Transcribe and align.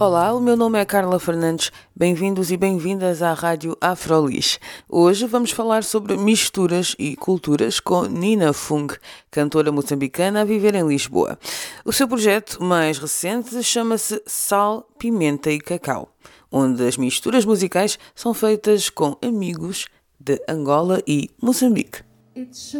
Olá, 0.00 0.32
o 0.32 0.40
meu 0.40 0.56
nome 0.56 0.80
é 0.80 0.84
Carla 0.86 1.20
Fernandes. 1.20 1.70
Bem-vindos 1.94 2.50
e 2.50 2.56
bem-vindas 2.56 3.20
à 3.20 3.34
Rádio 3.34 3.76
Afrolis. 3.82 4.58
Hoje 4.88 5.26
vamos 5.26 5.50
falar 5.50 5.84
sobre 5.84 6.16
misturas 6.16 6.96
e 6.98 7.14
culturas 7.14 7.78
com 7.80 8.06
Nina 8.06 8.54
Fung, 8.54 8.90
cantora 9.30 9.70
moçambicana 9.70 10.40
a 10.40 10.44
viver 10.44 10.74
em 10.74 10.88
Lisboa. 10.88 11.38
O 11.84 11.92
seu 11.92 12.08
projeto 12.08 12.64
mais 12.64 12.96
recente 12.96 13.62
chama-se 13.62 14.22
Sal, 14.24 14.88
Pimenta 14.98 15.50
e 15.50 15.60
Cacau, 15.60 16.08
onde 16.50 16.82
as 16.88 16.96
misturas 16.96 17.44
musicais 17.44 17.98
são 18.14 18.32
feitas 18.32 18.88
com 18.88 19.18
amigos 19.20 19.84
de 20.18 20.42
Angola 20.48 21.02
e 21.06 21.28
Moçambique. 21.42 21.98
It's 22.34 22.74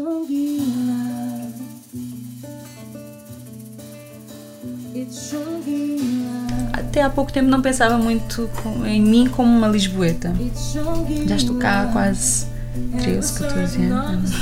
até 6.72 7.02
há 7.02 7.10
pouco 7.10 7.32
tempo 7.32 7.48
não 7.48 7.62
pensava 7.62 7.96
muito 7.96 8.50
em 8.84 9.00
mim 9.00 9.28
como 9.28 9.56
uma 9.56 9.68
lisboeta. 9.68 10.34
Já 11.26 11.36
estou 11.36 11.56
cá 11.56 11.82
há 11.82 11.86
quase 11.86 12.46
13, 13.00 13.32
14 13.40 13.82
anos 13.84 14.32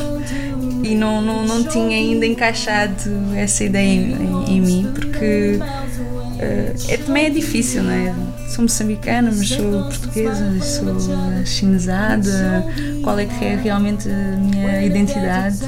e 0.83 0.95
não, 0.95 1.21
não, 1.21 1.45
não 1.45 1.65
tinha 1.65 1.97
ainda 1.97 2.27
encaixado 2.27 3.11
essa 3.35 3.65
ideia 3.65 3.87
em, 3.87 4.13
em, 4.13 4.57
em 4.57 4.61
mim 4.61 4.93
porque 4.95 5.59
uh, 5.61 6.93
é, 6.93 6.97
também 6.99 7.27
é 7.27 7.31
difícil, 7.31 7.83
não 7.83 7.91
é? 7.91 8.15
Sou 8.49 8.63
moçambicana, 8.63 9.31
mas 9.31 9.49
sou 9.49 9.85
portuguesa, 9.85 10.61
sou 10.63 10.97
chinesada. 11.45 12.65
Qual 13.03 13.19
é 13.19 13.27
que 13.27 13.45
é 13.45 13.57
realmente 13.57 14.09
a 14.09 14.37
minha 14.37 14.83
identidade? 14.83 15.59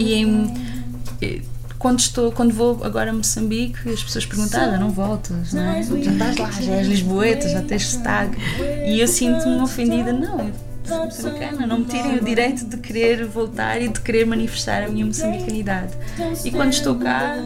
E 0.00 0.14
em 0.14 0.52
quando 1.78 1.98
estou, 2.00 2.32
quando 2.32 2.52
vou 2.52 2.80
agora 2.82 3.10
a 3.10 3.12
Moçambique, 3.12 3.88
as 3.88 4.02
pessoas 4.02 4.26
perguntam, 4.26 4.60
ah, 4.60 4.78
não 4.78 4.90
voltas, 4.90 5.52
não 5.52 5.62
é? 5.62 5.82
Já 5.82 6.12
estás 6.12 6.36
lá, 6.36 6.50
já 6.50 6.72
és 6.72 6.86
lisboeta, 6.86 7.48
já 7.48 7.62
tens 7.62 7.86
sotaque. 7.86 8.36
E 8.86 9.00
eu 9.00 9.08
sinto-me 9.08 9.60
ofendida, 9.60 10.12
não, 10.12 10.50
moçambicana, 10.94 11.66
não 11.66 11.80
me 11.80 11.84
tirem 11.86 12.16
o 12.16 12.24
direito 12.24 12.64
de 12.64 12.76
querer 12.76 13.24
voltar 13.26 13.80
e 13.80 13.88
de 13.88 14.00
querer 14.00 14.26
manifestar 14.26 14.84
a 14.84 14.88
minha 14.88 15.04
moçambicanidade. 15.04 15.92
E 16.44 16.50
quando 16.50 16.72
estou 16.72 16.96
cá, 16.96 17.36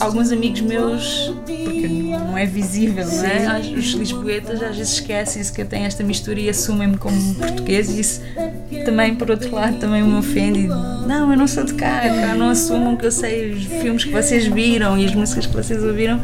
alguns 0.00 0.30
amigos 0.32 0.60
meus, 0.60 1.32
porque 1.44 1.88
não 1.88 2.36
é 2.36 2.46
visível, 2.46 3.06
não 3.06 3.24
é? 3.24 3.60
Os 3.60 3.86
lisboetas 3.92 4.62
às 4.62 4.76
vezes 4.76 4.94
esquecem-se 4.94 5.52
que 5.52 5.62
eu 5.62 5.66
tenho 5.66 5.86
esta 5.86 6.02
mistura 6.02 6.40
e 6.40 6.48
assumem-me 6.48 6.96
como 6.96 7.34
português 7.34 7.88
e 7.90 8.00
isso 8.00 8.20
também, 8.84 9.14
por 9.14 9.30
outro 9.30 9.54
lado, 9.54 9.78
também 9.78 10.02
me 10.02 10.16
ofende. 10.16 10.66
Não, 11.06 11.30
eu 11.30 11.36
não 11.36 11.46
sou 11.46 11.64
de 11.64 11.74
cá, 11.74 12.00
cá 12.00 12.34
não 12.34 12.50
assumam 12.50 12.96
que 12.96 13.06
eu 13.06 13.12
sei 13.12 13.52
os 13.52 13.64
filmes 13.64 14.04
que 14.04 14.10
vocês 14.10 14.46
viram 14.46 14.98
e 14.98 15.04
as 15.04 15.14
músicas 15.14 15.46
que 15.46 15.54
vocês 15.54 15.82
ouviram 15.82 16.20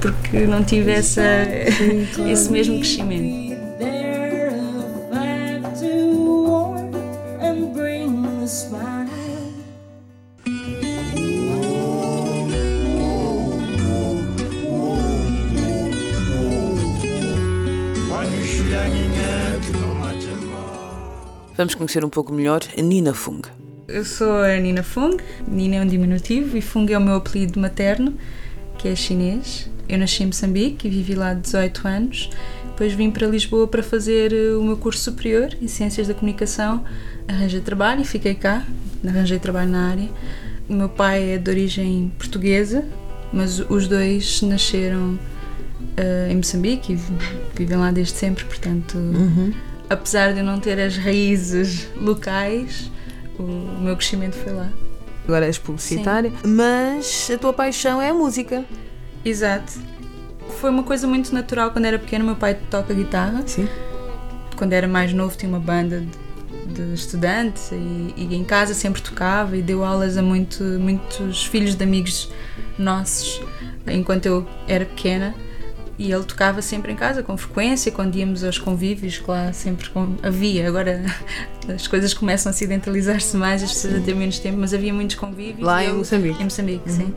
porque 0.00 0.46
não 0.46 0.62
tive 0.62 0.92
essa, 0.92 1.22
esse 2.28 2.50
mesmo 2.50 2.78
crescimento. 2.78 3.45
Vamos 21.56 21.74
conhecer 21.74 22.04
um 22.04 22.10
pouco 22.10 22.34
melhor 22.34 22.60
a 22.76 22.82
Nina 22.82 23.14
Fung. 23.14 23.40
Eu 23.88 24.04
sou 24.04 24.42
a 24.42 24.58
Nina 24.58 24.82
Fung, 24.82 25.16
Nina 25.48 25.76
é 25.76 25.80
um 25.80 25.86
diminutivo 25.86 26.54
e 26.54 26.60
Fung 26.60 26.92
é 26.92 26.98
o 26.98 27.00
meu 27.00 27.14
apelido 27.14 27.58
materno, 27.58 28.12
que 28.76 28.88
é 28.88 28.94
chinês. 28.94 29.70
Eu 29.88 29.96
nasci 29.96 30.22
em 30.22 30.26
Moçambique 30.26 30.86
e 30.86 30.90
vivi 30.90 31.14
lá 31.14 31.32
18 31.32 31.88
anos. 31.88 32.30
Depois 32.64 32.92
vim 32.92 33.10
para 33.10 33.26
Lisboa 33.26 33.66
para 33.66 33.82
fazer 33.82 34.34
eh, 34.34 34.54
o 34.54 34.62
meu 34.62 34.76
curso 34.76 35.00
superior 35.00 35.48
em 35.62 35.66
Ciências 35.66 36.06
da 36.08 36.12
Comunicação. 36.12 36.84
Arranjei 37.26 37.60
trabalho 37.62 38.02
e 38.02 38.04
fiquei 38.04 38.34
cá, 38.34 38.66
arranjei 39.06 39.38
trabalho 39.38 39.70
na 39.70 39.88
área. 39.92 40.10
O 40.68 40.74
meu 40.74 40.90
pai 40.90 41.36
é 41.36 41.38
de 41.38 41.50
origem 41.50 42.12
portuguesa, 42.18 42.84
mas 43.32 43.60
os 43.60 43.88
dois 43.88 44.42
nasceram 44.42 45.12
uh, 45.14 46.30
em 46.30 46.36
Moçambique 46.36 46.92
e 46.92 46.98
vivem 47.54 47.78
lá 47.78 47.90
desde 47.90 48.12
sempre, 48.12 48.44
portanto. 48.44 48.98
Uhum 48.98 49.54
apesar 49.88 50.32
de 50.32 50.40
eu 50.40 50.44
não 50.44 50.58
ter 50.58 50.78
as 50.80 50.96
raízes 50.96 51.88
locais, 51.96 52.90
o 53.38 53.42
meu 53.80 53.96
crescimento 53.96 54.34
foi 54.36 54.52
lá. 54.52 54.70
Agora 55.24 55.46
és 55.46 55.58
publicitária, 55.58 56.30
Sim. 56.30 56.48
mas 56.48 57.30
a 57.34 57.38
tua 57.38 57.52
paixão 57.52 58.00
é 58.00 58.10
a 58.10 58.14
música. 58.14 58.64
Exato. 59.24 59.72
Foi 60.60 60.70
uma 60.70 60.84
coisa 60.84 61.06
muito 61.06 61.34
natural 61.34 61.72
quando 61.72 61.84
era 61.84 61.98
pequena. 61.98 62.24
Meu 62.24 62.36
pai 62.36 62.56
toca 62.70 62.94
guitarra. 62.94 63.42
Sim. 63.44 63.68
Quando 64.56 64.72
era 64.72 64.86
mais 64.86 65.12
novo, 65.12 65.36
tinha 65.36 65.48
uma 65.48 65.58
banda 65.58 66.00
de, 66.66 66.72
de 66.72 66.94
estudantes 66.94 67.72
e, 67.72 68.14
e, 68.16 68.34
em 68.36 68.44
casa 68.44 68.72
sempre 68.72 69.02
tocava 69.02 69.56
e 69.56 69.62
deu 69.62 69.84
aulas 69.84 70.16
a 70.16 70.22
muito, 70.22 70.62
muitos 70.62 71.44
filhos 71.44 71.74
de 71.74 71.82
amigos 71.82 72.30
nossos 72.78 73.42
enquanto 73.92 74.26
eu 74.26 74.46
era 74.66 74.84
pequena 74.84 75.34
e 75.98 76.12
ele 76.12 76.24
tocava 76.24 76.60
sempre 76.60 76.92
em 76.92 76.96
casa 76.96 77.22
com 77.22 77.36
frequência 77.36 77.90
quando 77.90 78.16
íamos 78.16 78.44
aos 78.44 78.58
convívios 78.58 79.18
que 79.18 79.30
lá 79.30 79.52
sempre 79.52 79.88
havia 80.22 80.68
agora 80.68 81.04
as 81.74 81.86
coisas 81.86 82.12
começam 82.12 82.50
a 82.50 82.54
acidentalizar-se 82.54 83.36
mais 83.36 83.62
as 83.62 83.72
pessoas 83.72 83.94
a 83.96 84.00
ter 84.00 84.14
menos 84.14 84.38
tempo 84.38 84.58
mas 84.58 84.74
havia 84.74 84.92
muitos 84.92 85.16
convívios 85.16 85.60
lá 85.66 85.84
em 85.84 85.92
Moçambique. 85.92 86.40
em 86.40 86.44
Moçambique 86.44 86.88
uhum. 86.88 86.96
sim. 86.96 87.14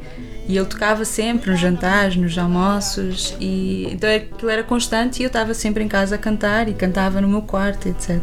E 0.48 0.58
ele 0.58 0.66
tocava 0.66 1.06
sempre 1.06 1.52
nos 1.52 1.60
jantares 1.60 2.16
nos 2.16 2.36
almoços 2.38 3.36
e 3.40 3.88
então 3.92 4.10
aquilo 4.10 4.50
era 4.50 4.64
constante 4.64 5.20
e 5.20 5.24
eu 5.24 5.28
estava 5.28 5.54
sempre 5.54 5.84
em 5.84 5.88
casa 5.88 6.16
a 6.16 6.18
cantar 6.18 6.68
e 6.68 6.74
cantava 6.74 7.22
no 7.22 7.28
meu 7.28 7.42
quarto 7.42 7.88
etc 7.88 8.20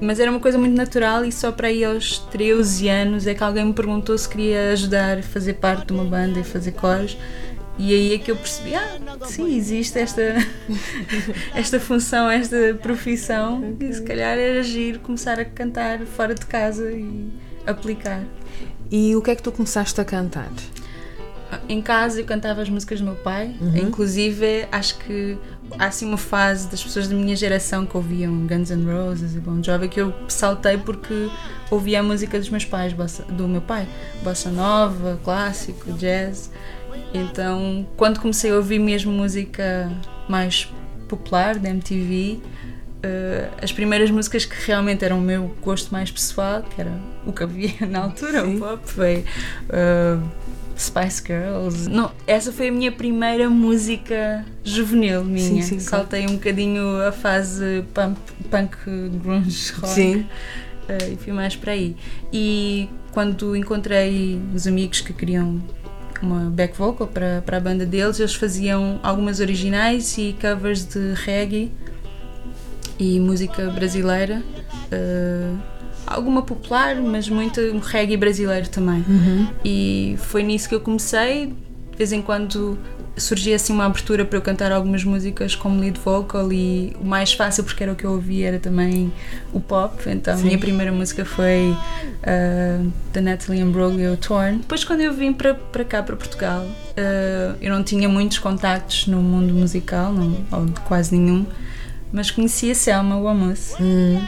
mas 0.00 0.18
era 0.18 0.30
uma 0.30 0.40
coisa 0.40 0.56
muito 0.58 0.74
natural 0.74 1.24
e 1.24 1.30
só 1.30 1.52
para 1.52 1.68
aí 1.68 1.84
aos 1.84 2.18
13 2.30 2.88
anos 2.88 3.26
é 3.26 3.34
que 3.34 3.44
alguém 3.44 3.66
me 3.66 3.72
perguntou 3.72 4.16
se 4.16 4.28
queria 4.28 4.72
ajudar 4.72 5.18
a 5.18 5.22
fazer 5.22 5.54
parte 5.54 5.86
de 5.86 5.92
uma 5.92 6.04
banda 6.04 6.40
e 6.40 6.44
fazer 6.44 6.72
coros 6.72 7.16
e 7.78 7.94
aí 7.94 8.14
é 8.14 8.18
que 8.18 8.30
eu 8.30 8.36
percebi, 8.36 8.74
ah, 8.74 8.98
sim, 9.26 9.56
existe 9.56 9.98
esta, 9.98 10.22
esta 11.54 11.80
função, 11.80 12.28
esta 12.28 12.74
profissão, 12.82 13.76
e 13.80 13.92
se 13.92 14.02
calhar 14.02 14.36
era 14.36 14.60
agir, 14.60 14.98
começar 14.98 15.38
a 15.40 15.44
cantar 15.44 16.00
fora 16.00 16.34
de 16.34 16.44
casa 16.44 16.90
e 16.92 17.30
aplicar. 17.66 18.22
E 18.90 19.14
o 19.16 19.22
que 19.22 19.30
é 19.30 19.34
que 19.34 19.42
tu 19.42 19.52
começaste 19.52 20.00
a 20.00 20.04
cantar? 20.04 20.50
Em 21.68 21.80
casa 21.80 22.20
eu 22.20 22.24
cantava 22.24 22.62
as 22.62 22.68
músicas 22.68 23.00
do 23.00 23.06
meu 23.06 23.16
pai, 23.16 23.56
uhum. 23.60 23.76
inclusive 23.76 24.68
acho 24.70 24.98
que 24.98 25.36
há 25.78 25.86
assim 25.86 26.06
uma 26.06 26.16
fase 26.16 26.68
das 26.68 26.82
pessoas 26.82 27.08
da 27.08 27.14
minha 27.14 27.34
geração 27.34 27.86
que 27.86 27.96
ouviam 27.96 28.46
Guns 28.46 28.70
N' 28.70 28.84
Roses 28.84 29.34
e 29.34 29.40
Bon 29.40 29.60
Jovi 29.62 29.88
que 29.88 30.00
eu 30.00 30.12
saltei 30.28 30.76
porque 30.76 31.28
ouvia 31.70 32.00
a 32.00 32.02
música 32.02 32.38
dos 32.38 32.48
meus 32.50 32.64
pais, 32.64 32.92
do 33.28 33.48
meu 33.48 33.60
pai, 33.60 33.88
bossa 34.22 34.50
nova, 34.50 35.18
clássico, 35.24 35.92
jazz. 35.92 36.50
Então, 37.12 37.86
quando 37.96 38.20
comecei 38.20 38.50
a 38.50 38.56
ouvir 38.56 38.78
mesmo 38.78 39.12
música 39.12 39.90
mais 40.28 40.68
popular 41.08 41.58
da 41.58 41.68
MTV, 41.68 42.38
uh, 42.38 42.40
eh, 43.02 43.50
as 43.60 43.72
primeiras 43.72 44.10
músicas 44.10 44.44
que 44.44 44.54
realmente 44.66 45.04
eram 45.04 45.18
o 45.18 45.22
meu 45.22 45.54
gosto 45.60 45.90
mais 45.90 46.10
pessoal, 46.10 46.62
que 46.62 46.80
era 46.80 46.92
o 47.26 47.32
que 47.32 47.42
havia 47.42 47.74
na 47.88 48.04
altura, 48.04 48.44
Sim. 48.44 48.56
o 48.56 48.58
pop, 48.60 48.80
foi 48.84 49.24
uh, 49.68 50.22
Spice 50.78 51.22
Girls. 51.26 51.90
Não, 51.90 52.12
essa 52.26 52.52
foi 52.52 52.68
a 52.68 52.72
minha 52.72 52.92
primeira 52.92 53.50
música 53.50 54.44
juvenil 54.62 55.24
minha. 55.24 55.46
Sim, 55.46 55.62
sim, 55.62 55.80
Saltei 55.80 56.26
um 56.26 56.34
bocadinho 56.34 57.02
a 57.02 57.12
fase 57.12 57.84
punk, 57.92 58.18
punk 58.48 58.76
grunge 59.22 59.72
rock. 59.72 59.88
Sim. 59.88 60.26
Uh, 60.88 61.12
e 61.12 61.16
fui 61.16 61.32
mais 61.32 61.54
para 61.56 61.72
aí. 61.72 61.96
E 62.32 62.88
quando 63.12 63.54
encontrei 63.56 64.40
os 64.54 64.66
amigos 64.66 65.00
que 65.00 65.12
queriam 65.12 65.60
uma 66.22 66.50
back 66.50 66.76
vocal 66.76 67.06
para, 67.06 67.42
para 67.44 67.56
a 67.56 67.60
banda 67.60 67.86
deles. 67.86 68.18
Eles 68.18 68.34
faziam 68.34 69.00
algumas 69.02 69.40
originais 69.40 70.16
e 70.18 70.36
covers 70.40 70.84
de 70.84 71.14
reggae 71.14 71.72
e 72.98 73.18
música 73.18 73.70
brasileira. 73.70 74.42
Uh, 74.92 75.58
alguma 76.06 76.42
popular, 76.42 76.96
mas 76.96 77.28
muito 77.28 77.60
reggae 77.78 78.16
brasileiro 78.16 78.68
também. 78.68 79.04
Uhum. 79.08 79.48
E 79.64 80.16
foi 80.18 80.42
nisso 80.42 80.68
que 80.68 80.74
eu 80.74 80.80
comecei. 80.80 81.46
De 81.46 81.96
vez 81.96 82.12
em 82.12 82.22
quando 82.22 82.78
surgia 83.16 83.56
assim 83.56 83.72
uma 83.72 83.86
abertura 83.86 84.24
para 84.24 84.38
eu 84.38 84.42
cantar 84.42 84.72
algumas 84.72 85.04
músicas 85.04 85.54
como 85.54 85.80
lead 85.80 85.98
vocal 86.00 86.52
e 86.52 86.96
o 87.00 87.04
mais 87.04 87.32
fácil 87.32 87.64
porque 87.64 87.82
era 87.82 87.92
o 87.92 87.96
que 87.96 88.04
eu 88.04 88.12
ouvia 88.12 88.48
era 88.48 88.58
também 88.58 89.12
o 89.52 89.60
pop 89.60 90.08
então 90.08 90.34
Sim. 90.36 90.42
a 90.42 90.44
minha 90.46 90.58
primeira 90.58 90.92
música 90.92 91.24
foi 91.24 91.70
uh, 91.70 92.92
da 93.12 93.20
Natalie 93.20 93.60
Imbruglia 93.60 94.16
Torn 94.16 94.58
depois 94.58 94.84
quando 94.84 95.00
eu 95.00 95.12
vim 95.12 95.32
para, 95.32 95.54
para 95.54 95.84
cá 95.84 96.02
para 96.02 96.16
Portugal 96.16 96.62
uh, 96.62 97.56
eu 97.60 97.74
não 97.74 97.82
tinha 97.82 98.08
muitos 98.08 98.38
contactos 98.38 99.06
no 99.06 99.20
mundo 99.22 99.52
musical 99.52 100.12
não, 100.12 100.36
ou 100.52 100.66
quase 100.86 101.14
nenhum 101.16 101.46
mas 102.12 102.30
conheci 102.30 102.70
a 102.70 102.74
Selma 102.74 103.20
Wamus 103.20 103.74
hum. 103.80 104.20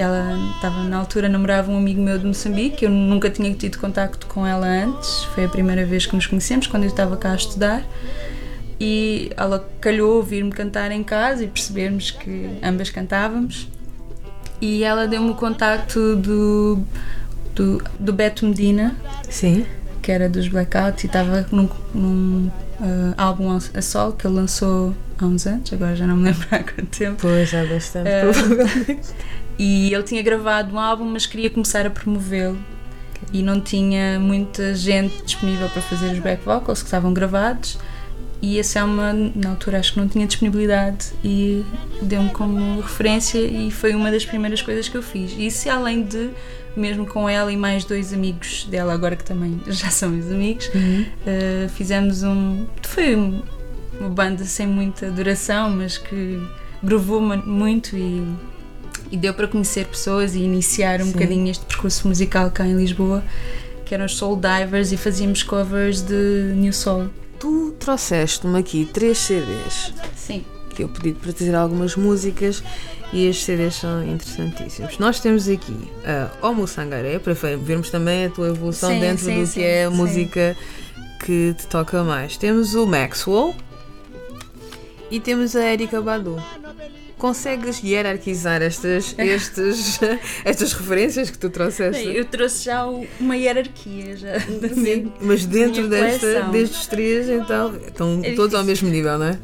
Ela 0.00 0.36
estava 0.54 0.84
na 0.84 0.98
altura 0.98 1.28
namorava 1.28 1.70
um 1.70 1.76
amigo 1.76 2.00
meu 2.00 2.18
de 2.18 2.26
Moçambique 2.26 2.84
eu 2.84 2.90
nunca 2.90 3.30
tinha 3.30 3.52
tido 3.54 3.78
contacto 3.78 4.26
com 4.26 4.46
ela 4.46 4.66
antes 4.66 5.24
foi 5.34 5.44
a 5.44 5.48
primeira 5.48 5.84
vez 5.84 6.06
que 6.06 6.14
nos 6.14 6.26
conhecemos 6.26 6.66
quando 6.66 6.84
eu 6.84 6.88
estava 6.88 7.16
cá 7.16 7.32
a 7.32 7.36
estudar 7.36 7.82
e 8.80 9.30
ela 9.36 9.68
calhou 9.80 10.16
ouvir-me 10.16 10.50
cantar 10.50 10.90
em 10.92 11.02
casa 11.02 11.44
e 11.44 11.48
percebermos 11.48 12.10
que 12.10 12.48
ambas 12.62 12.90
cantávamos 12.90 13.68
e 14.60 14.84
ela 14.84 15.06
deu-me 15.06 15.30
o 15.30 15.34
contacto 15.34 16.16
do, 16.16 16.78
do, 17.54 17.82
do 17.98 18.12
Beto 18.12 18.46
Medina 18.46 18.96
Sim. 19.28 19.66
que 20.02 20.12
era 20.12 20.28
dos 20.28 20.48
Blackout 20.48 21.04
e 21.04 21.06
estava 21.06 21.46
num, 21.50 21.68
num 21.94 22.50
uh, 22.80 23.14
álbum 23.16 23.58
a 23.74 23.82
sol 23.82 24.12
que 24.12 24.26
ele 24.26 24.36
lançou 24.36 24.94
há 25.18 25.26
uns 25.26 25.46
anos, 25.46 25.72
agora 25.72 25.96
já 25.96 26.06
não 26.06 26.16
me 26.16 26.24
lembro 26.30 26.46
há 26.50 26.58
quanto 26.58 26.86
tempo. 26.86 27.16
Pois, 27.20 27.52
há 27.54 27.64
bastante, 27.64 28.08
uh, 28.08 28.32
provavelmente. 28.32 29.08
E 29.58 29.92
ele 29.92 30.02
tinha 30.04 30.22
gravado 30.22 30.74
um 30.74 30.78
álbum, 30.78 31.04
mas 31.04 31.26
queria 31.26 31.50
começar 31.50 31.86
a 31.86 31.90
promovê-lo 31.90 32.58
e 33.32 33.42
não 33.42 33.60
tinha 33.60 34.18
muita 34.20 34.74
gente 34.74 35.22
disponível 35.24 35.68
para 35.68 35.82
fazer 35.82 36.12
os 36.12 36.18
back 36.20 36.44
vocals 36.44 36.80
que 36.80 36.86
estavam 36.86 37.12
gravados 37.12 37.78
e 38.40 38.58
a 38.58 38.64
Selma 38.64 39.12
na 39.12 39.50
altura 39.50 39.78
acho 39.78 39.94
que 39.94 40.00
não 40.00 40.08
tinha 40.08 40.26
disponibilidade 40.26 41.12
e 41.24 41.64
deu-me 42.00 42.30
como 42.30 42.80
referência 42.80 43.38
e 43.38 43.70
foi 43.70 43.94
uma 43.94 44.10
das 44.10 44.24
primeiras 44.24 44.62
coisas 44.62 44.88
que 44.88 44.96
eu 44.96 45.02
fiz. 45.02 45.32
Isso 45.36 45.68
além 45.68 46.04
de, 46.04 46.30
mesmo 46.76 47.04
com 47.04 47.28
ela 47.28 47.50
e 47.52 47.56
mais 47.56 47.84
dois 47.84 48.12
amigos 48.12 48.64
dela, 48.70 48.92
agora 48.92 49.16
que 49.16 49.24
também 49.24 49.60
já 49.66 49.90
são 49.90 50.10
meus 50.10 50.30
amigos, 50.30 50.70
uhum. 50.72 51.02
uh, 51.02 51.68
fizemos 51.70 52.22
um. 52.22 52.66
Foi 52.82 53.16
uma 53.16 54.08
banda 54.08 54.44
sem 54.44 54.68
muita 54.68 55.10
duração, 55.10 55.70
mas 55.70 55.98
que 55.98 56.40
gravou 56.80 57.20
muito 57.20 57.96
e, 57.96 58.22
e 59.10 59.16
deu 59.16 59.34
para 59.34 59.48
conhecer 59.48 59.86
pessoas 59.86 60.34
e 60.34 60.40
iniciar 60.40 61.00
um 61.00 61.06
Sim. 61.06 61.12
bocadinho 61.12 61.50
este 61.50 61.64
percurso 61.64 62.06
musical 62.08 62.50
cá 62.50 62.66
em 62.66 62.76
Lisboa, 62.76 63.22
que 63.84 63.94
eram 63.94 64.04
os 64.04 64.16
Soul 64.16 64.36
Divers 64.36 64.92
e 64.92 64.96
fazíamos 64.96 65.42
covers 65.42 66.02
de 66.02 66.52
New 66.54 66.72
Soul. 66.72 67.08
Tu 67.38 67.72
trouxeste-me 67.78 68.58
aqui 68.58 68.84
três 68.92 69.18
CDs. 69.18 69.92
Sim. 70.14 70.44
Que 70.74 70.84
eu 70.84 70.88
pedi 70.88 71.12
para 71.12 71.32
trazer 71.32 71.54
algumas 71.54 71.96
músicas 71.96 72.62
e 73.12 73.26
estes 73.26 73.46
CDs 73.46 73.76
são 73.76 74.04
interessantíssimos. 74.04 74.98
Nós 74.98 75.20
temos 75.20 75.48
aqui 75.48 75.76
a 76.04 76.46
Homo 76.46 76.66
Sangaré, 76.66 77.18
para 77.18 77.32
vermos 77.32 77.90
também 77.90 78.26
a 78.26 78.30
tua 78.30 78.48
evolução 78.48 78.90
sim, 78.90 79.00
dentro 79.00 79.24
sim, 79.24 79.40
do 79.40 79.46
sim, 79.46 79.54
que 79.54 79.62
é 79.62 79.84
a 79.84 79.90
música 79.90 80.56
que 81.24 81.54
te 81.54 81.66
toca 81.66 82.04
mais. 82.04 82.36
Temos 82.36 82.74
o 82.74 82.86
Maxwell 82.86 83.54
e 85.10 85.18
temos 85.18 85.56
a 85.56 85.72
Erika 85.72 86.02
Badu 86.02 86.36
consegues 87.18 87.82
hierarquizar 87.82 88.62
estas, 88.62 89.14
estes, 89.18 90.00
estas 90.44 90.72
referências 90.72 91.30
que 91.30 91.38
tu 91.38 91.50
trouxeste? 91.50 92.06
Eu 92.06 92.24
trouxe 92.24 92.64
já 92.64 92.86
uma 93.20 93.36
hierarquia 93.36 94.16
já. 94.16 94.40
Sim, 94.40 95.12
mas 95.20 95.44
dentro 95.44 95.88
desta, 95.88 96.42
destes 96.44 96.86
três, 96.86 97.28
então, 97.28 97.76
estão 97.76 98.20
é 98.22 98.32
todos 98.32 98.54
ao 98.54 98.64
mesmo 98.64 98.88
nível, 98.88 99.18
não 99.18 99.26
é? 99.26 99.38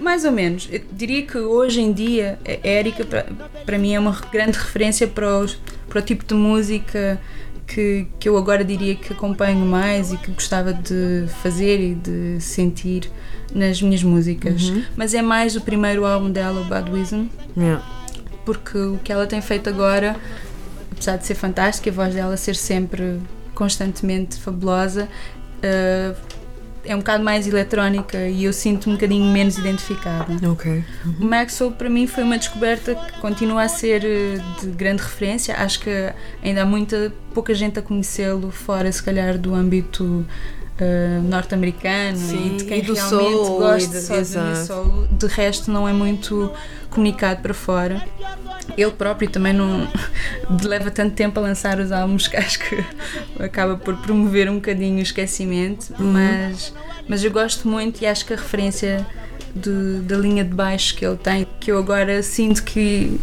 Mais 0.00 0.24
ou 0.24 0.30
menos. 0.30 0.68
Eu 0.70 0.80
diria 0.92 1.22
que 1.22 1.38
hoje 1.38 1.80
em 1.80 1.92
dia 1.92 2.38
a 2.46 2.66
Érica 2.66 3.04
para, 3.04 3.26
para 3.66 3.78
mim 3.78 3.94
é 3.94 4.00
uma 4.00 4.12
grande 4.32 4.56
referência 4.56 5.08
para, 5.08 5.38
os, 5.38 5.58
para 5.88 5.98
o 5.98 6.02
tipo 6.02 6.24
de 6.24 6.34
música 6.34 7.20
que, 7.68 8.06
que 8.18 8.28
eu 8.28 8.36
agora 8.38 8.64
diria 8.64 8.96
que 8.96 9.12
acompanho 9.12 9.64
mais 9.64 10.10
e 10.10 10.16
que 10.16 10.30
gostava 10.32 10.72
de 10.72 11.26
fazer 11.42 11.78
e 11.78 11.94
de 11.94 12.40
sentir 12.40 13.10
nas 13.54 13.80
minhas 13.82 14.02
músicas. 14.02 14.70
Uhum. 14.70 14.84
Mas 14.96 15.12
é 15.12 15.20
mais 15.20 15.54
o 15.54 15.60
primeiro 15.60 16.06
álbum 16.06 16.30
dela, 16.30 16.62
o 16.62 16.64
Badwism. 16.64 17.26
Yeah. 17.56 17.84
Porque 18.44 18.78
o 18.78 18.98
que 19.04 19.12
ela 19.12 19.26
tem 19.26 19.42
feito 19.42 19.68
agora, 19.68 20.16
apesar 20.90 21.18
de 21.18 21.26
ser 21.26 21.34
fantástico, 21.34 21.90
a 21.90 21.92
voz 21.92 22.14
dela 22.14 22.36
ser 22.38 22.56
sempre 22.56 23.20
constantemente 23.54 24.36
fabulosa, 24.36 25.06
uh, 25.58 26.16
é 26.84 26.94
um 26.94 26.98
bocado 26.98 27.22
mais 27.22 27.46
eletrónica 27.46 28.28
e 28.28 28.44
eu 28.44 28.52
sinto 28.52 28.88
um 28.88 28.94
bocadinho 28.94 29.24
menos 29.24 29.58
identificada. 29.58 30.26
Ok. 30.50 30.84
Uhum. 31.04 31.14
O 31.20 31.24
Maxwell 31.24 31.72
para 31.72 31.88
mim 31.88 32.06
foi 32.06 32.24
uma 32.24 32.38
descoberta 32.38 32.94
que 32.94 33.20
continua 33.20 33.62
a 33.62 33.68
ser 33.68 34.04
eh, 34.04 34.38
de 34.60 34.68
grande 34.70 35.02
referência. 35.02 35.54
Acho 35.56 35.80
que 35.80 35.90
ainda 36.42 36.62
há 36.62 36.66
muita 36.66 37.12
pouca 37.34 37.54
gente 37.54 37.78
a 37.78 37.82
conhecê-lo 37.82 38.50
fora 38.50 38.90
se 38.90 39.02
calhar 39.02 39.38
do 39.38 39.54
âmbito 39.54 40.24
uh, 40.80 41.22
norte-americano 41.22 42.18
e 42.32 42.56
de 42.56 42.64
quem 42.64 42.78
e 42.78 42.82
realmente 42.82 43.00
soul, 43.00 43.58
gosta 43.58 44.00
só 44.00 44.20
de 44.20 44.66
soul. 44.66 45.08
De 45.10 45.26
resto, 45.26 45.70
não 45.70 45.88
é 45.88 45.92
muito 45.92 46.50
comunicado 46.90 47.42
para 47.42 47.54
fora. 47.54 48.06
Ele 48.76 48.90
próprio 48.90 49.28
também 49.28 49.52
não 49.52 49.88
leva 50.62 50.90
tanto 50.90 51.14
tempo 51.14 51.38
a 51.40 51.42
lançar 51.42 51.80
os 51.80 51.90
álbuns 51.90 52.28
que 52.28 52.36
acho 52.36 52.58
que 52.58 52.84
acaba 53.38 53.76
por 53.76 53.96
promover 53.98 54.50
um 54.50 54.56
bocadinho 54.56 54.98
o 54.98 55.02
esquecimento, 55.02 55.92
uhum. 55.98 56.12
mas, 56.12 56.72
mas 57.08 57.24
eu 57.24 57.30
gosto 57.30 57.66
muito 57.68 58.02
e 58.02 58.06
acho 58.06 58.24
que 58.24 58.32
a 58.32 58.36
referência 58.36 59.06
de, 59.54 60.00
da 60.00 60.16
linha 60.16 60.44
de 60.44 60.54
baixo 60.54 60.94
que 60.94 61.04
ele 61.04 61.16
tem, 61.16 61.46
que 61.58 61.72
eu 61.72 61.78
agora 61.78 62.22
sinto 62.22 62.62
que, 62.62 63.18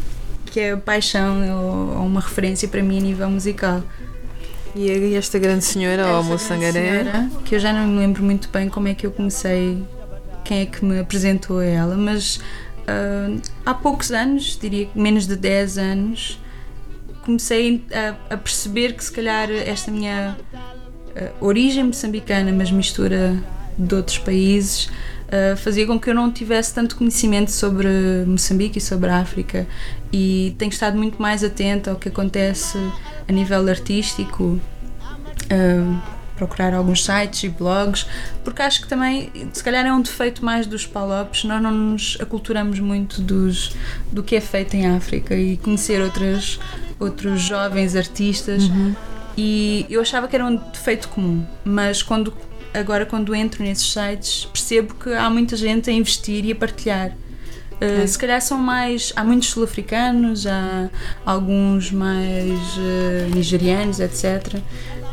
que 0.48 0.60
é 0.60 0.76
paixão 0.76 1.42
ou, 1.58 1.98
ou 1.98 2.06
uma 2.06 2.22
referência 2.22 2.68
para 2.68 2.82
mim 2.82 2.98
a 2.98 3.02
nível 3.02 3.30
musical. 3.30 3.84
E 4.76 5.16
esta 5.16 5.40
grande 5.40 5.64
senhora, 5.64 6.06
a 6.06 6.20
Homo 6.20 6.38
Sangaré? 6.38 7.30
Que 7.46 7.56
eu 7.56 7.60
já 7.60 7.72
não 7.72 7.88
me 7.88 7.98
lembro 7.98 8.22
muito 8.22 8.50
bem 8.50 8.68
como 8.68 8.90
é 8.90 8.94
que 8.94 9.06
eu 9.06 9.12
comecei, 9.12 9.82
quem 10.44 10.60
é 10.60 10.66
que 10.66 10.84
me 10.84 11.00
apresentou 11.00 11.60
a 11.60 11.66
ela, 11.66 11.96
mas 11.96 12.42
uh, 12.88 13.42
há 13.66 13.74
poucos 13.74 14.12
anos, 14.12 14.58
diria 14.60 14.90
menos 14.96 15.28
de 15.28 15.36
10 15.36 15.78
anos, 15.78 16.40
comecei 17.24 17.84
a, 17.92 18.34
a 18.34 18.38
perceber 18.38 18.94
que 18.94 19.04
se 19.04 19.12
calhar 19.12 19.50
esta 19.50 19.92
minha 19.92 20.38
uh, 20.50 21.46
origem 21.46 21.84
moçambicana, 21.84 22.52
mas 22.52 22.72
mistura 22.72 23.36
de 23.78 23.96
outros 23.96 24.18
países, 24.20 24.86
uh, 24.86 25.58
fazia 25.58 25.86
com 25.86 26.00
que 26.00 26.10
eu 26.10 26.16
não 26.16 26.32
tivesse 26.32 26.74
tanto 26.74 26.96
conhecimento 26.96 27.52
sobre 27.52 27.88
Moçambique 28.26 28.78
e 28.78 28.82
sobre 28.82 29.10
a 29.10 29.18
África. 29.18 29.68
E 30.14 30.56
tenho 30.58 30.70
estado 30.70 30.98
muito 30.98 31.22
mais 31.22 31.44
atenta 31.44 31.92
ao 31.92 31.98
que 31.98 32.10
acontece 32.10 32.78
a 33.28 33.32
nível 33.32 33.68
artístico, 33.68 34.44
uh, 34.44 36.15
procurar 36.36 36.74
alguns 36.74 37.04
sites 37.04 37.44
e 37.44 37.50
blogs, 37.50 38.06
porque 38.44 38.62
acho 38.62 38.82
que 38.82 38.88
também, 38.88 39.32
se 39.54 39.64
calhar, 39.64 39.86
é 39.86 39.94
um 39.94 40.02
defeito 40.02 40.44
mais 40.44 40.68
dos 40.68 40.86
palopes, 40.86 41.44
nós 41.44 41.62
não 41.62 41.72
nos 41.72 42.18
aculturamos 42.20 42.80
muito 42.80 43.22
dos, 43.22 43.76
do 44.12 44.22
que 44.24 44.36
é 44.36 44.42
feito 44.42 44.76
em 44.76 44.88
África 44.88 45.36
e 45.36 45.58
conhecer 45.58 46.02
outras, 46.02 46.60
outros 47.00 47.42
jovens 47.42 47.96
artistas. 47.96 48.64
Uhum. 48.64 48.96
E 49.38 49.86
eu 49.90 50.02
achava 50.02 50.28
que 50.28 50.36
era 50.36 50.46
um 50.46 50.56
defeito 50.56 51.10
comum, 51.10 51.46
mas 51.64 52.02
quando 52.02 52.34
agora 52.74 53.06
quando 53.06 53.34
entro 53.34 53.64
nesses 53.64 53.92
sites 53.92 54.46
percebo 54.46 54.96
que 54.96 55.14
há 55.14 55.30
muita 55.30 55.56
gente 55.56 55.90
a 55.90 55.94
investir 55.94 56.44
e 56.46 56.52
a 56.52 56.56
partilhar 56.56 57.16
Uh, 57.76 58.08
se 58.08 58.18
calhar 58.18 58.42
são 58.42 58.58
mais. 58.58 59.12
Há 59.16 59.24
muitos 59.24 59.50
sul-africanos, 59.50 60.48
há 60.48 60.90
alguns 61.26 61.92
mais 61.92 62.50
uh, 62.78 63.36
nigerianos, 63.36 64.00
etc. 64.00 64.60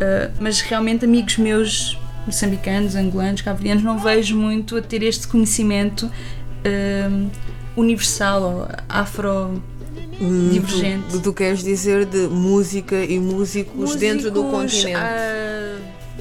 Uh, 0.03 0.05
eh, 0.05 0.31
mas 0.41 0.61
realmente, 0.61 1.05
amigos 1.05 1.39
meus 1.39 1.97
moçambicanos, 2.27 2.97
angolanos, 2.97 3.43
cabo-verdianos, 3.43 3.85
não 3.85 3.99
vejo 3.99 4.37
muito 4.37 4.77
a 4.77 4.83
ter 4.83 5.03
este 5.03 5.29
conhecimento 5.29 6.11
universal 7.77 8.43
ou 8.43 8.69
afro-divergente. 8.89 11.09
Tu, 11.11 11.21
tu 11.21 11.33
queres 11.33 11.65
dizer 11.65 12.05
de 12.05 12.29
música 12.29 13.05
e 13.05 13.19
músicos, 13.19 13.75
músicos 13.75 14.01
dentro 14.01 14.31
do 14.31 14.45
continente? 14.45 15.01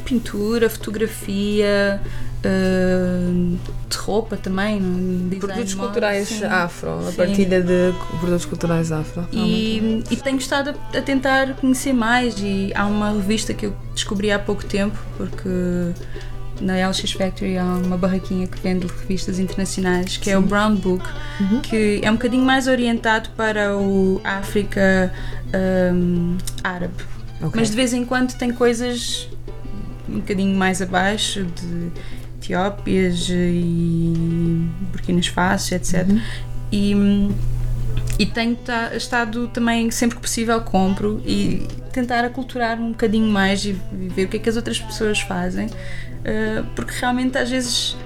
pintura, 0.02 0.70
fotografia. 0.70 2.02
Uh, 2.44 3.56
de 3.88 3.98
roupa 3.98 4.36
também, 4.36 4.82
produtos 5.40 5.76
culturais 5.76 6.28
sim. 6.28 6.44
afro, 6.44 7.08
a 7.08 7.12
partilha 7.12 7.62
de 7.62 7.94
produtos 8.20 8.46
culturais 8.46 8.92
afro. 8.92 9.28
E, 9.32 10.04
e 10.10 10.16
tenho 10.16 10.38
estado 10.38 10.74
a, 10.96 11.02
tentar 11.02 11.54
conhecer 11.56 11.94
mais 11.94 12.36
e 12.40 12.72
há 12.74 12.88
uma 12.88 13.12
revista 13.12 13.54
que 13.54 13.68
eu 13.68 13.76
descobri 13.94 14.32
há 14.32 14.40
pouco 14.40 14.66
tempo, 14.66 14.98
porque 15.18 15.50
na 16.62 16.88
LX 16.88 17.12
Factory 17.12 17.58
há 17.58 17.64
uma 17.64 17.98
barraquinha 17.98 18.48
que 18.48 18.60
vende 18.60 18.88
revistas 18.88 19.40
internacionais, 19.40 20.18
que 20.18 20.26
Sim. 20.26 20.32
é 20.32 20.38
o 20.38 20.42
Brown 20.42 20.76
Book, 20.76 21.04
uhum. 21.40 21.60
que 21.62 22.00
é 22.04 22.10
um 22.10 22.16
bocadinho 22.16 22.46
mais 22.46 22.68
orientado 22.68 23.30
para 23.32 23.78
o 23.78 24.22
África 24.24 25.14
um, 25.94 26.38
árabe. 26.64 27.04
Okay. 27.38 27.52
Mas 27.60 27.70
de 27.70 27.76
vez 27.76 27.94
em 27.94 28.06
quando 28.06 28.34
tem 28.36 28.54
coisas 28.54 29.28
um 30.08 30.20
bocadinho 30.20 30.56
mais 30.56 30.82
abaixo 30.82 31.44
de 31.44 31.92
Etiópias 32.52 33.30
e 33.30 34.14
Burkinas 34.92 35.28
Faso, 35.28 35.74
etc. 35.74 36.08
Uhum. 36.08 36.22
E, 36.72 37.32
e 38.20 38.26
tenho 38.26 38.58
estado 38.96 39.48
também, 39.48 39.90
sempre 39.90 40.18
que 40.18 40.22
possível, 40.22 40.60
compro 40.62 41.22
e 41.26 41.66
tentar 41.94 42.24
aculturar 42.26 42.80
um 42.80 42.92
bocadinho 42.92 43.28
mais 43.32 43.66
e 43.66 43.74
ver 43.94 44.26
o 44.26 44.28
que 44.28 44.38
é 44.38 44.40
que 44.40 44.50
as 44.50 44.56
outras 44.56 44.80
pessoas 44.80 45.20
fazem, 45.22 45.68
uh, 45.68 46.66
porque 46.76 46.94
realmente 47.00 47.38
às 47.38 47.50
vezes 47.50 47.98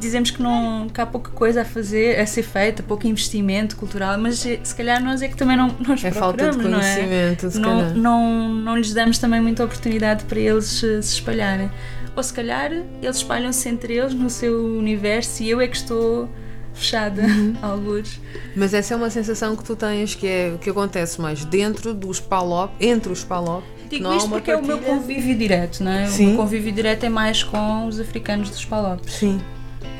dizemos 0.00 0.30
que, 0.30 0.42
não, 0.42 0.88
que 0.88 1.00
há 1.00 1.06
pouca 1.06 1.30
coisa 1.30 1.60
a 1.60 1.64
fazer, 1.64 2.18
a 2.18 2.26
ser 2.26 2.42
feita, 2.42 2.82
pouco 2.82 3.06
investimento 3.06 3.76
cultural, 3.76 4.18
mas 4.18 4.38
se 4.38 4.74
calhar 4.74 5.02
nós 5.02 5.20
é 5.20 5.28
que 5.28 5.36
também 5.36 5.56
não 5.56 5.68
nós 5.86 6.02
é 6.02 6.10
falta 6.10 6.50
de 6.50 6.56
conhecimento, 6.56 7.60
não, 7.60 7.80
é? 7.80 7.90
não, 7.90 7.94
não, 7.94 8.48
não 8.54 8.76
lhes 8.78 8.94
damos 8.94 9.18
também 9.18 9.40
muita 9.40 9.62
oportunidade 9.62 10.24
para 10.24 10.40
eles 10.40 10.64
se 10.66 10.98
espalharem. 10.98 11.70
Ou 12.16 12.22
se 12.22 12.32
calhar 12.32 12.72
eles 12.72 13.16
espalham-se 13.16 13.68
entre 13.68 13.94
eles 13.94 14.14
no 14.14 14.28
seu 14.28 14.76
universo 14.76 15.42
e 15.42 15.50
eu 15.50 15.60
é 15.60 15.68
que 15.68 15.76
estou 15.76 16.28
fechada, 16.74 17.22
uhum. 17.22 17.56
alguns. 17.62 18.20
Mas 18.54 18.74
essa 18.74 18.94
é 18.94 18.96
uma 18.96 19.10
sensação 19.10 19.54
que 19.56 19.64
tu 19.64 19.76
tens 19.76 20.14
que 20.14 20.26
é 20.26 20.52
o 20.54 20.58
que 20.58 20.70
acontece 20.70 21.20
mais 21.20 21.44
dentro 21.44 21.94
dos 21.94 22.20
PALOP, 22.20 22.72
entre 22.80 23.12
os 23.12 23.24
PALOP. 23.24 23.64
Digo 23.88 24.04
não 24.04 24.16
isto 24.16 24.28
porque 24.28 24.52
partilha... 24.52 24.72
é 24.72 24.76
o 24.76 24.78
meu 24.78 24.86
convívio 24.86 25.36
direto, 25.36 25.82
não 25.82 25.90
é? 25.90 26.06
Sim. 26.06 26.24
O 26.24 26.28
meu 26.28 26.36
convívio 26.38 26.72
direto 26.72 27.04
é 27.04 27.08
mais 27.08 27.42
com 27.42 27.86
os 27.86 27.98
africanos 27.98 28.50
dos 28.50 28.64
PALOP. 28.64 29.10
Sim. 29.10 29.40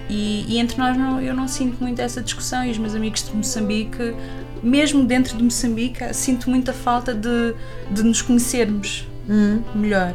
E, 0.09 0.45
e, 0.49 0.59
entre 0.59 0.77
nós 0.77 0.97
não, 0.97 1.21
eu 1.21 1.33
não 1.33 1.47
sinto 1.47 1.81
muito 1.81 2.01
essa 2.01 2.21
discussão 2.21 2.65
e 2.65 2.71
os 2.71 2.79
meus 2.79 2.97
amigos 2.97 3.23
de 3.23 3.37
Moçambique, 3.37 4.15
mesmo 4.61 5.05
dentro 5.05 5.37
de 5.37 5.43
Moçambique, 5.45 6.13
sinto 6.13 6.51
muita 6.51 6.73
falta 6.73 7.15
de, 7.15 7.55
de 7.91 8.03
nos 8.03 8.21
conhecermos 8.21 9.09
uhum. 9.29 9.63
melhor. 9.73 10.15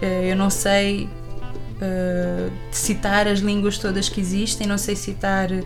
Eh, 0.00 0.32
eu 0.32 0.36
não 0.36 0.48
sei 0.48 1.08
uh, 1.76 2.52
citar 2.70 3.26
as 3.26 3.40
línguas 3.40 3.78
todas 3.78 4.08
que 4.08 4.20
existem, 4.20 4.66
não 4.66 4.78
sei 4.78 4.96
citar 4.96 5.50
uh, 5.50 5.64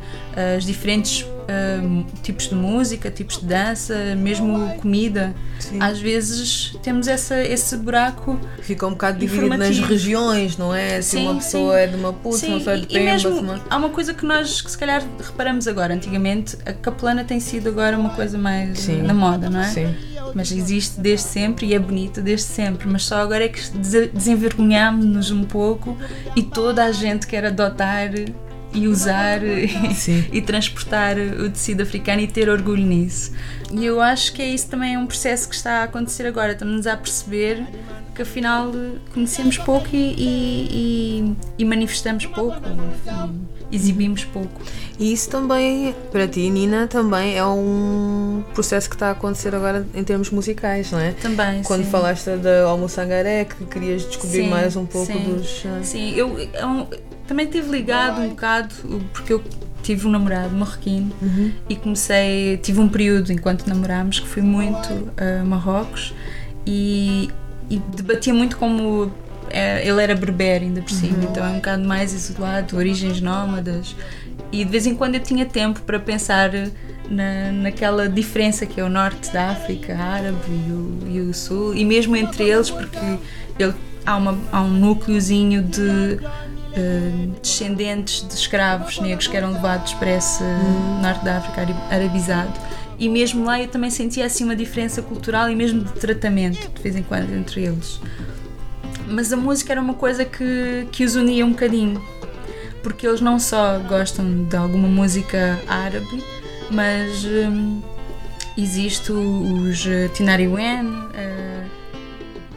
as 0.57 0.65
diferentes 0.65 1.23
uh, 1.23 2.07
tipos 2.23 2.49
de 2.49 2.55
música, 2.55 3.11
tipos 3.11 3.39
de 3.39 3.47
dança, 3.47 4.15
mesmo 4.17 4.75
comida. 4.77 5.35
Sim. 5.59 5.79
Às 5.81 5.99
vezes 6.01 6.77
temos 6.83 7.09
essa, 7.09 7.41
esse 7.43 7.77
buraco. 7.77 8.39
Fica 8.61 8.87
um 8.87 8.91
bocado 8.91 9.19
dividido 9.19 9.57
nas 9.57 9.79
regiões, 9.79 10.57
não 10.57 10.75
é? 10.75 11.01
Se 11.03 11.17
sim, 11.17 11.23
uma 11.25 11.35
pessoa 11.37 11.75
sim. 11.75 11.81
é 11.81 11.87
de 11.87 11.97
Maputo, 11.97 12.47
uma 12.47 12.59
pessoa 12.59 12.77
é 12.77 12.81
de 12.81 12.87
Pemba. 12.87 13.01
E 13.01 13.05
mesmo, 13.05 13.31
uma... 13.41 13.61
há 13.69 13.77
uma 13.77 13.91
coisa 13.91 14.15
que 14.15 14.25
nós, 14.25 14.61
que 14.61 14.71
se 14.71 14.79
calhar, 14.79 15.03
reparamos 15.19 15.67
agora. 15.67 15.95
Antigamente, 15.95 16.57
a 16.65 16.73
capelana 16.73 17.25
tem 17.25 17.41
sido 17.41 17.69
agora 17.69 17.99
uma 17.99 18.11
coisa 18.11 18.39
mais 18.39 18.87
na 18.89 19.15
moda, 19.15 19.51
não 19.51 19.61
é? 19.61 19.69
Sim 19.69 19.95
mas 20.35 20.53
existe 20.53 21.01
desde 21.01 21.27
sempre 21.27 21.67
e 21.67 21.75
é 21.75 21.79
bonita 21.79 22.21
desde 22.21 22.47
sempre. 22.47 22.89
Mas 22.89 23.05
só 23.05 23.17
agora 23.17 23.45
é 23.45 23.49
que 23.49 23.61
desenvergonhámos-nos 24.13 25.31
um 25.31 25.45
pouco 25.45 25.97
e 26.37 26.43
toda 26.43 26.85
a 26.85 26.93
gente 26.93 27.27
quer 27.27 27.45
adotar 27.45 28.13
e 28.73 28.87
usar 28.87 29.41
e 30.33 30.43
transportar 30.43 31.17
o 31.17 31.51
tecido 31.51 31.83
africano 31.83 32.21
e 32.21 32.27
ter 32.27 32.49
orgulho 32.49 32.85
nisso. 32.85 33.33
E 33.73 33.85
eu 33.85 34.01
acho 34.01 34.33
que 34.33 34.43
é 34.43 34.49
isso 34.49 34.69
também 34.69 34.95
é 34.95 34.99
um 34.99 35.07
processo 35.07 35.49
que 35.49 35.55
está 35.55 35.81
a 35.81 35.83
acontecer 35.85 36.27
agora. 36.27 36.53
Estamos 36.53 36.87
a 36.87 36.97
perceber 36.97 37.67
que 38.15 38.23
afinal 38.23 38.73
conhecemos 39.15 39.57
pouco 39.59 39.89
e, 39.93 40.15
e, 40.19 41.37
e 41.59 41.65
manifestamos 41.65 42.27
pouco, 42.27 42.59
enfim, 42.59 43.41
exibimos 43.71 44.25
pouco. 44.25 44.61
E 44.99 45.13
isso 45.13 45.31
também, 45.31 45.95
para 46.11 46.27
ti, 46.27 46.51
Nina, 46.51 46.89
também 46.89 47.37
é 47.37 47.45
um 47.45 48.43
processo 48.55 48.89
que 48.89 48.97
está 48.97 49.09
a 49.09 49.11
acontecer 49.13 49.55
agora 49.55 49.87
em 49.95 50.03
termos 50.03 50.31
musicais, 50.31 50.91
não 50.91 50.99
é? 50.99 51.13
Também. 51.13 51.63
Quando 51.63 51.85
sim. 51.85 51.91
falaste 51.91 52.31
da 52.37 52.65
Almo 52.65 52.89
Sangaré, 52.89 53.45
que 53.45 53.65
querias 53.67 54.03
descobrir 54.03 54.43
sim, 54.43 54.49
mais 54.49 54.75
um 54.75 54.85
pouco 54.85 55.13
sim. 55.13 55.23
dos. 55.23 55.65
Uh... 55.65 55.85
Sim, 55.85 56.15
eu, 56.17 56.37
eu 56.39 56.89
também 57.29 57.47
tive 57.47 57.71
ligado 57.71 58.23
um 58.23 58.31
bocado, 58.31 58.75
porque 59.13 59.35
eu 59.35 59.45
tive 59.83 60.07
um 60.07 60.11
namorado 60.11 60.55
marroquino 60.57 61.13
uhum. 61.23 61.53
e 61.69 61.77
comecei, 61.77 62.57
tive 62.57 62.81
um 62.81 62.89
período 62.89 63.33
enquanto 63.33 63.67
namorámos 63.67 64.19
que 64.19 64.27
fui 64.27 64.43
muito 64.43 65.13
a 65.17 65.45
Marrocos 65.45 66.15
e, 66.67 67.29
e 67.71 67.79
debatia 67.79 68.35
muito 68.35 68.57
como 68.57 69.13
é, 69.51 69.87
ele 69.87 70.03
era 70.03 70.15
berber 70.15 70.63
ainda 70.63 70.83
por 70.83 70.91
cima, 70.91 71.19
uhum. 71.19 71.29
então 71.31 71.47
é 71.47 71.51
um 71.51 71.57
bocado 71.57 71.87
mais 71.87 72.13
isolado, 72.13 72.77
origens 72.77 73.21
nómadas 73.21 73.95
e 74.51 74.65
de 74.65 74.71
vez 74.71 74.87
em 74.87 74.95
quando 74.95 75.15
eu 75.15 75.21
tinha 75.21 75.45
tempo 75.45 75.81
para 75.83 76.01
pensar 76.01 76.51
na, 77.09 77.53
naquela 77.53 78.09
diferença 78.09 78.67
que 78.67 78.81
é 78.81 78.85
o 78.85 78.89
norte 78.89 79.31
da 79.33 79.51
África, 79.51 79.97
árabe 79.97 80.39
e 80.49 80.73
o, 80.73 80.99
e 81.09 81.21
o 81.21 81.35
sul, 81.35 81.75
e 81.75 81.85
mesmo 81.85 82.17
entre 82.17 82.45
eles, 82.45 82.71
porque 82.71 83.19
ele, 83.59 83.75
há, 84.05 84.17
uma, 84.17 84.39
há 84.51 84.63
um 84.63 84.71
núcleozinho 84.71 85.63
de 85.63 86.19
descendentes 87.41 88.27
de 88.27 88.35
escravos 88.35 88.99
negros 88.99 89.27
que 89.27 89.37
eram 89.37 89.53
levados 89.53 89.93
para 89.95 90.11
esse 90.11 90.43
uhum. 90.43 91.03
norte 91.03 91.25
da 91.25 91.39
África 91.39 91.67
arabizado. 91.91 92.53
E 92.99 93.09
mesmo 93.09 93.45
lá 93.45 93.61
eu 93.61 93.69
também 93.69 93.91
sentia 93.91 94.27
assim 94.27 94.45
uma 94.45 94.57
diferença 94.57 95.01
cultural 95.01 95.49
e 95.51 95.55
mesmo 95.55 95.85
de 95.85 95.93
tratamento, 95.93 96.69
de 96.75 96.83
vez 96.83 96.97
em 96.97 97.03
quando, 97.03 97.33
entre 97.33 97.65
eles. 97.65 98.01
Mas 99.07 99.33
a 99.33 99.37
música 99.37 99.73
era 99.73 99.81
uma 99.81 99.95
coisa 99.95 100.25
que, 100.25 100.89
que 100.91 101.05
os 101.05 101.15
unia 101.15 101.47
um 101.47 101.51
bocadinho 101.51 102.03
porque 102.83 103.07
eles 103.07 103.21
não 103.21 103.39
só 103.39 103.79
gostam 103.81 104.45
de 104.45 104.57
alguma 104.57 104.89
música 104.89 105.59
árabe, 105.69 106.25
mas 106.71 107.25
hum, 107.25 107.83
existe 108.57 109.13
os 109.13 109.85
uh, 109.85 110.09
Tinariwen, 110.15 110.87
uh, 110.87 111.71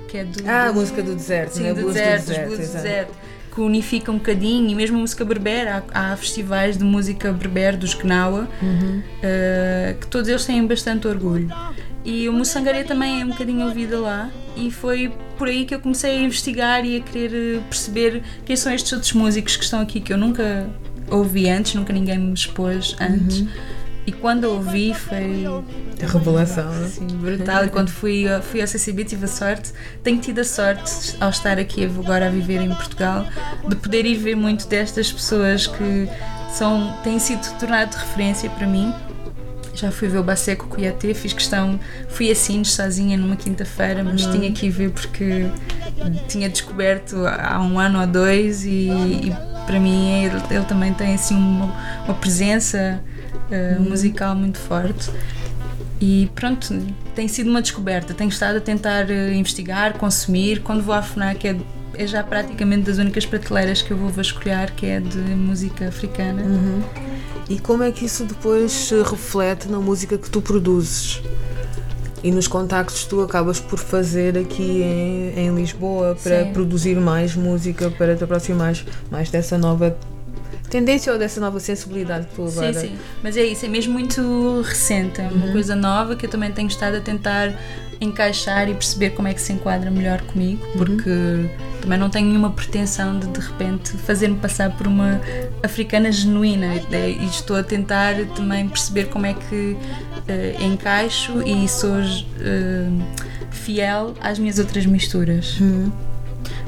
que 0.07 0.17
é 0.17 0.23
do. 0.23 0.47
Ah, 0.47 0.67
a 0.67 0.73
música 0.73 1.01
do 1.01 1.15
deserto, 1.15 1.53
sim, 1.53 1.63
né? 1.63 1.73
do 1.73 1.87
deserto, 1.87 2.23
do 2.23 2.27
deserto, 2.27 2.49
do 2.49 2.57
deserto 2.57 3.13
que 3.53 3.59
unifica 3.59 4.11
um 4.11 4.17
bocadinho, 4.17 4.69
e 4.69 4.75
mesmo 4.75 4.97
a 4.97 5.01
música 5.01 5.25
berber, 5.25 5.67
há, 5.67 5.83
há 5.93 6.15
festivais 6.15 6.77
de 6.77 6.83
música 6.83 7.31
berber 7.33 7.77
dos 7.77 7.93
Gnawa, 7.93 8.47
uhum. 8.61 8.99
uh, 8.99 9.99
que 9.99 10.07
todos 10.07 10.29
eles 10.29 10.45
têm 10.45 10.65
bastante 10.65 11.07
orgulho. 11.07 11.49
E 12.03 12.27
o 12.29 12.33
Mussangaré 12.33 12.83
também 12.83 13.21
é 13.21 13.25
um 13.25 13.29
bocadinho 13.29 13.65
ouvida 13.65 13.99
lá, 13.99 14.29
e 14.55 14.71
foi 14.71 15.11
por 15.37 15.47
aí 15.47 15.65
que 15.65 15.75
eu 15.75 15.79
comecei 15.79 16.17
a 16.17 16.21
investigar 16.21 16.85
e 16.85 16.97
a 16.97 16.99
querer 17.01 17.57
eh, 17.57 17.61
perceber 17.67 18.21
quem 18.45 18.55
são 18.55 18.71
estes 18.71 18.91
outros 18.93 19.13
músicos 19.13 19.55
que 19.55 19.63
estão 19.63 19.79
aqui 19.79 19.99
que 19.99 20.13
eu 20.13 20.17
nunca 20.17 20.69
ouvi 21.09 21.49
antes, 21.49 21.73
nunca 21.73 21.91
ninguém 21.91 22.17
me 22.17 22.33
expôs 22.33 22.95
antes. 22.99 23.41
Uhum. 23.41 23.47
E 24.11 24.13
quando 24.13 24.43
ouvi 24.43 24.93
foi. 24.93 25.45
A 25.45 26.07
revelação. 26.07 26.69
Sim, 26.89 27.07
brutal. 27.07 27.65
E 27.65 27.69
quando 27.69 27.89
fui, 27.89 28.25
fui 28.41 28.59
ao 28.59 28.67
CCB 28.67 29.05
tive 29.05 29.23
a 29.23 29.27
sorte, 29.27 29.71
tenho 30.03 30.19
tido 30.19 30.39
a 30.39 30.43
sorte, 30.43 31.15
ao 31.21 31.29
estar 31.29 31.57
aqui 31.57 31.85
agora 31.85 32.27
a 32.27 32.29
viver 32.29 32.59
em 32.61 32.73
Portugal, 32.73 33.25
de 33.67 33.75
poder 33.77 34.05
ir 34.05 34.17
ver 34.17 34.35
muito 34.35 34.67
destas 34.67 35.09
pessoas 35.11 35.65
que 35.65 36.09
são, 36.51 36.93
têm 37.03 37.19
sido 37.19 37.41
tornado 37.57 37.91
de 37.91 37.97
referência 37.97 38.49
para 38.49 38.67
mim 38.67 38.93
já 39.73 39.89
fui 39.89 40.09
ver 40.09 40.17
o 40.17 40.23
Baseco 40.23 40.67
Cuiaté, 40.67 41.13
fiz 41.13 41.31
questão, 41.31 41.79
fui 42.09 42.29
assim 42.29 42.61
sozinha 42.61 43.17
numa 43.17 43.37
quinta-feira, 43.37 44.03
mas 44.03 44.25
uhum. 44.25 44.31
tinha 44.33 44.51
que 44.51 44.65
ir 44.65 44.69
ver 44.69 44.91
porque 44.91 45.47
tinha 46.27 46.49
descoberto 46.49 47.25
há 47.25 47.57
um 47.61 47.79
ano 47.79 48.01
ou 48.01 48.05
dois 48.05 48.65
e, 48.65 48.89
e 48.89 49.33
para 49.65 49.79
mim 49.79 50.25
ele, 50.25 50.35
ele, 50.49 50.65
também 50.65 50.93
tem 50.93 51.13
assim 51.13 51.35
uma, 51.35 51.73
uma 52.05 52.13
presença 52.13 53.01
uh, 53.51 53.79
uhum. 53.79 53.89
musical 53.89 54.35
muito 54.35 54.57
forte. 54.57 55.11
E 55.99 56.31
pronto, 56.33 56.75
tem 57.13 57.27
sido 57.27 57.49
uma 57.49 57.61
descoberta. 57.61 58.13
Tenho 58.13 58.29
estado 58.29 58.57
a 58.57 58.61
tentar 58.61 59.05
uh, 59.05 59.33
investigar, 59.33 59.97
consumir. 59.97 60.61
Quando 60.61 60.81
vou 60.81 60.95
à 60.95 61.01
FNAC 61.01 61.47
é, 61.47 61.55
é, 61.93 62.07
já 62.07 62.23
praticamente 62.23 62.83
das 62.83 62.97
únicas 62.97 63.25
prateleiras 63.25 63.81
que 63.83 63.91
eu 63.91 63.97
vou 63.97 64.09
vasculhar, 64.09 64.73
que 64.73 64.87
é 64.87 64.99
de 64.99 65.17
música 65.17 65.87
africana. 65.87 66.41
Uhum. 66.41 66.81
E 67.47 67.59
como 67.59 67.83
é 67.83 67.91
que 67.91 68.05
isso 68.05 68.23
depois 68.23 68.71
se 68.71 68.95
reflete 69.03 69.67
na 69.67 69.79
música 69.79 70.17
que 70.17 70.29
tu 70.29 70.41
produzes? 70.41 71.21
E 72.23 72.31
nos 72.31 72.47
contactos 72.47 73.03
que 73.03 73.09
tu 73.09 73.21
acabas 73.21 73.59
por 73.59 73.77
fazer 73.77 74.37
aqui 74.37 74.81
em, 74.83 75.33
em 75.37 75.55
Lisboa 75.55 76.15
para 76.21 76.45
Sim. 76.45 76.53
produzir 76.53 76.95
mais 76.95 77.35
música, 77.35 77.89
para 77.91 78.15
te 78.15 78.23
aproximar 78.23 78.75
mais 79.09 79.29
dessa 79.29 79.57
nova 79.57 79.97
tendência 80.71 81.11
ou 81.11 81.19
dessa 81.19 81.39
nova 81.41 81.59
sensibilidade 81.59 82.27
que 82.27 82.35
tu 82.35 82.47
agora. 82.47 82.73
Sim, 82.73 82.87
sim. 82.87 82.95
Mas 83.21 83.35
é 83.35 83.43
isso, 83.43 83.65
é 83.65 83.69
mesmo 83.69 83.93
muito 83.93 84.61
recente, 84.61 85.19
é 85.19 85.27
uma 85.27 85.47
uhum. 85.47 85.51
coisa 85.51 85.75
nova 85.75 86.15
que 86.15 86.25
eu 86.25 86.29
também 86.29 86.51
tenho 86.51 86.69
estado 86.69 86.95
a 86.95 87.01
tentar 87.01 87.53
encaixar 87.99 88.67
e 88.67 88.73
perceber 88.73 89.11
como 89.11 89.27
é 89.27 89.33
que 89.33 89.41
se 89.41 89.53
enquadra 89.53 89.91
melhor 89.91 90.21
comigo, 90.21 90.65
uhum. 90.65 90.77
porque 90.77 91.09
uhum. 91.09 91.49
também 91.81 91.99
não 91.99 92.09
tenho 92.09 92.27
nenhuma 92.27 92.49
pretensão 92.51 93.19
de 93.19 93.27
de 93.27 93.39
repente 93.39 93.91
fazer-me 93.97 94.37
passar 94.37 94.75
por 94.75 94.87
uma 94.87 95.21
africana 95.61 96.11
genuína 96.11 96.75
e 96.89 97.25
estou 97.25 97.57
a 97.57 97.63
tentar 97.63 98.15
também 98.35 98.67
perceber 98.67 99.05
como 99.05 99.25
é 99.25 99.33
que 99.33 99.75
uh, 99.75 100.63
encaixo 100.63 101.43
e 101.43 101.67
sou 101.67 101.97
uh, 101.97 103.03
fiel 103.51 104.15
às 104.21 104.39
minhas 104.39 104.57
outras 104.57 104.85
misturas. 104.85 105.59
Uhum 105.59 106.10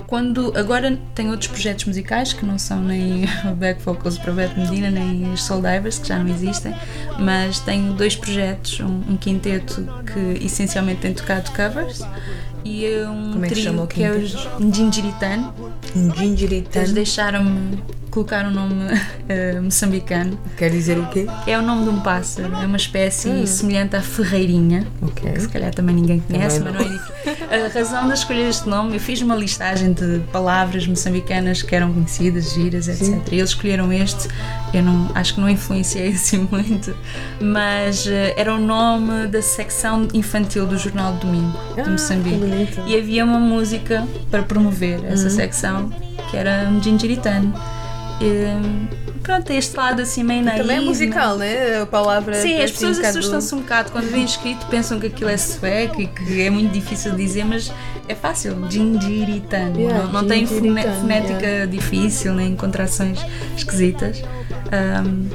quando 0.07 0.53
agora 0.55 0.97
tenho 1.15 1.31
outros 1.31 1.49
projetos 1.49 1.85
musicais 1.85 2.33
que 2.33 2.45
não 2.45 2.57
são 2.57 2.81
nem 2.81 3.25
o 3.51 3.55
Back 3.55 3.81
Vocals 3.81 4.17
para 4.17 4.31
Beto 4.33 4.59
Medina 4.59 4.89
nem 4.89 5.31
os 5.31 5.43
Soul 5.43 5.61
Divers 5.61 5.99
que 5.99 6.07
já 6.07 6.19
não 6.19 6.33
existem 6.33 6.73
mas 7.19 7.59
tenho 7.59 7.93
dois 7.93 8.15
projetos 8.15 8.79
um, 8.79 9.13
um 9.13 9.17
quinteto 9.17 9.87
que 10.11 10.45
essencialmente 10.45 11.01
tem 11.01 11.13
tocado 11.13 11.51
covers 11.51 12.01
e 12.65 12.87
um 13.05 13.33
Como 13.33 13.45
é 13.45 13.49
que 13.49 13.55
trio 13.55 13.87
que 13.87 14.03
é 14.03 14.11
o 14.11 14.73
Gingiritano 14.73 15.53
Gingeritano. 16.15 16.85
Eles 16.85 16.93
deixaram-me 16.93 17.83
colocar 18.13 18.45
um 18.45 18.51
nome 18.51 18.75
uh, 18.75 19.61
moçambicano. 19.63 20.39
Quer 20.55 20.69
dizer 20.69 20.99
o 20.99 21.07
quê? 21.07 21.25
É 21.47 21.57
o 21.57 21.63
nome 21.63 21.83
de 21.83 21.89
um 21.89 21.99
pássaro. 21.99 22.53
É 22.53 22.65
uma 22.65 22.77
espécie 22.77 23.27
hum. 23.27 23.45
semelhante 23.47 23.95
à 23.95 24.01
ferreirinha. 24.01 24.85
Okay. 25.01 25.31
Que 25.31 25.41
se 25.41 25.49
calhar 25.49 25.73
também 25.73 25.95
ninguém 25.95 26.19
conhece, 26.19 26.59
também 26.59 26.73
mas 26.73 26.87
não. 27.25 27.51
é 27.51 27.65
A 27.65 27.69
razão 27.69 28.07
de 28.07 28.13
escolher 28.13 28.47
este 28.49 28.69
nome, 28.69 28.93
eu 28.93 28.99
fiz 28.99 29.19
uma 29.21 29.35
listagem 29.35 29.93
de 29.93 30.19
palavras 30.31 30.85
moçambicanas 30.85 31.63
que 31.63 31.75
eram 31.75 31.91
conhecidas, 31.91 32.53
giras, 32.53 32.87
etc. 32.87 33.03
Sim. 33.03 33.21
E 33.31 33.35
eles 33.35 33.49
escolheram 33.49 33.91
este. 33.91 34.27
Eu 34.71 34.83
não, 34.83 35.09
acho 35.15 35.33
que 35.33 35.41
não 35.41 35.49
influenciei 35.49 36.09
assim 36.13 36.47
muito, 36.51 36.95
mas 37.41 38.05
uh, 38.05 38.11
era 38.37 38.53
o 38.53 38.59
nome 38.59 39.27
da 39.27 39.41
secção 39.41 40.07
infantil 40.13 40.67
do 40.67 40.77
Jornal 40.77 41.13
do 41.13 41.21
Domingo 41.21 41.57
ah, 41.75 41.81
de 41.81 41.89
Moçambique. 41.89 42.79
E 42.85 42.95
havia 42.95 43.25
uma 43.25 43.39
música 43.39 44.07
para 44.29 44.43
promover 44.43 45.03
essa 45.05 45.23
uhum. 45.23 45.29
secção 45.31 45.89
que 46.29 46.37
era 46.37 46.69
um. 46.69 47.82
E, 48.21 49.19
pronto, 49.21 49.51
este 49.51 49.75
lado 49.75 50.01
assim 50.01 50.23
meio 50.23 50.43
naíve. 50.43 50.61
Também 50.61 50.77
é 50.77 50.81
musical, 50.81 51.37
né? 51.37 51.81
A 51.81 51.85
palavra. 51.85 52.35
Sim, 52.35 52.61
as 52.61 52.71
pessoas 52.71 52.99
assustam-se 52.99 53.53
um 53.55 53.59
bocado 53.59 53.91
quando 53.91 54.09
vêm 54.09 54.23
escrito, 54.23 54.65
pensam 54.67 54.99
que 54.99 55.07
aquilo 55.07 55.29
é 55.29 55.37
sueco 55.37 56.01
e 56.01 56.07
que 56.07 56.41
é 56.41 56.49
muito 56.49 56.71
difícil 56.71 57.11
de 57.11 57.17
dizer, 57.17 57.45
mas 57.45 57.71
é 58.07 58.15
fácil. 58.15 58.57
Gingiritano. 58.69 59.79
Yeah, 59.79 60.05
não, 60.05 60.21
não 60.21 60.27
tem 60.27 60.45
fonética 60.45 61.45
yeah. 61.45 61.65
difícil, 61.65 62.33
nem 62.33 62.55
contrações 62.55 63.19
esquisitas. 63.55 64.21
Um, 64.71 65.29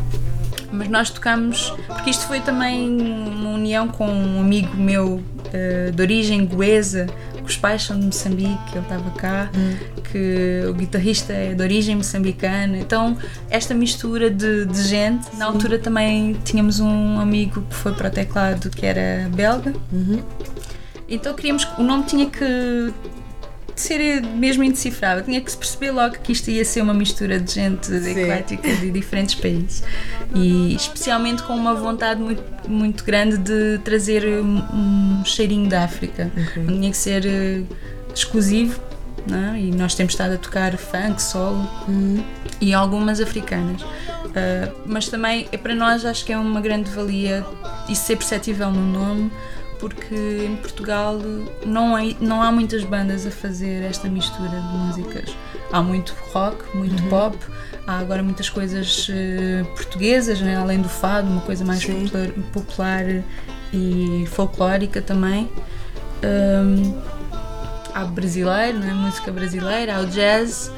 mas 0.70 0.88
nós 0.88 1.10
tocamos, 1.10 1.72
porque 1.86 2.10
isto 2.10 2.26
foi 2.26 2.40
também 2.40 2.88
uma 2.90 3.50
união 3.50 3.88
com 3.88 4.06
um 4.06 4.40
amigo 4.40 4.76
meu 4.76 5.14
uh, 5.14 5.92
de 5.92 6.02
origem 6.02 6.44
goesa, 6.44 7.06
os 7.48 7.56
pais 7.56 7.82
são 7.82 7.98
de 7.98 8.06
Moçambique, 8.06 8.72
ele 8.72 8.80
estava 8.80 9.10
cá, 9.10 9.50
hum. 9.56 9.76
que 10.10 10.62
o 10.68 10.74
guitarrista 10.74 11.32
é 11.32 11.54
de 11.54 11.62
origem 11.62 11.96
moçambicana. 11.96 12.78
Então, 12.78 13.16
esta 13.48 13.74
mistura 13.74 14.30
de, 14.30 14.66
de 14.66 14.82
gente, 14.82 15.24
Sim. 15.24 15.38
na 15.38 15.46
altura 15.46 15.78
também 15.78 16.34
tínhamos 16.44 16.80
um 16.80 17.18
amigo 17.18 17.62
que 17.62 17.74
foi 17.74 17.92
para 17.92 18.08
o 18.08 18.10
teclado 18.10 18.70
que 18.70 18.84
era 18.84 19.28
belga. 19.30 19.72
Uhum. 19.92 20.22
Então 21.08 21.34
queríamos, 21.34 21.66
o 21.78 21.82
nome 21.82 22.04
tinha 22.04 22.26
que 22.26 22.92
ser 23.80 24.22
mesmo 24.22 24.62
indecifrável. 24.62 25.24
Tinha 25.24 25.40
que 25.40 25.50
se 25.50 25.56
perceber 25.56 25.90
logo 25.90 26.16
que 26.18 26.32
isto 26.32 26.50
ia 26.50 26.64
ser 26.64 26.82
uma 26.82 26.94
mistura 26.94 27.38
de 27.38 27.52
gente 27.52 27.92
eclética 27.92 28.68
de 28.76 28.90
diferentes 28.90 29.34
países. 29.34 29.82
E 30.34 30.74
especialmente 30.74 31.42
com 31.42 31.54
uma 31.54 31.74
vontade 31.74 32.20
muito, 32.20 32.42
muito 32.68 33.04
grande 33.04 33.38
de 33.38 33.78
trazer 33.84 34.24
um, 34.26 34.58
um 34.72 35.24
cheirinho 35.24 35.68
da 35.68 35.84
África. 35.84 36.30
Okay. 36.50 36.66
Tinha 36.66 36.90
que 36.90 36.96
ser 36.96 37.24
uh, 37.24 37.66
exclusivo. 38.14 38.80
É? 39.30 39.58
E 39.58 39.70
nós 39.72 39.94
temos 39.94 40.14
estado 40.14 40.34
a 40.34 40.38
tocar 40.38 40.74
funk, 40.78 41.20
solo 41.20 41.68
uhum. 41.86 42.24
e 42.60 42.72
algumas 42.72 43.20
africanas. 43.20 43.82
Uh, 43.82 44.72
mas 44.86 45.08
também 45.08 45.46
é 45.52 45.56
para 45.58 45.74
nós 45.74 46.06
acho 46.06 46.24
que 46.24 46.32
é 46.32 46.38
uma 46.38 46.60
grande 46.60 46.90
valia 46.90 47.44
isso 47.88 48.04
ser 48.04 48.16
perceptível 48.16 48.70
no 48.70 48.80
nome 48.80 49.30
porque 49.78 50.14
em 50.14 50.56
Portugal 50.56 51.18
não 51.64 51.94
há, 51.94 52.00
não 52.20 52.42
há 52.42 52.50
muitas 52.50 52.84
bandas 52.84 53.26
a 53.26 53.30
fazer 53.30 53.82
esta 53.82 54.08
mistura 54.08 54.48
de 54.48 54.76
músicas. 54.76 55.34
Há 55.72 55.82
muito 55.82 56.14
rock, 56.32 56.76
muito 56.76 57.02
uhum. 57.02 57.08
pop, 57.08 57.36
há 57.86 57.98
agora 57.98 58.22
muitas 58.22 58.48
coisas 58.48 59.08
uh, 59.08 59.64
portuguesas, 59.74 60.40
né? 60.40 60.56
além 60.56 60.80
do 60.80 60.88
fado, 60.88 61.28
uma 61.28 61.42
coisa 61.42 61.64
mais 61.64 61.84
popular, 61.84 62.28
popular, 62.52 63.04
e 63.72 64.26
folclórica 64.28 65.00
também. 65.02 65.50
Um, 66.24 67.00
há 67.94 68.04
brasileiro, 68.04 68.78
né? 68.78 68.92
música 68.92 69.30
brasileira, 69.30 69.96
há 69.96 70.00
o 70.00 70.06
jazz. 70.06 70.72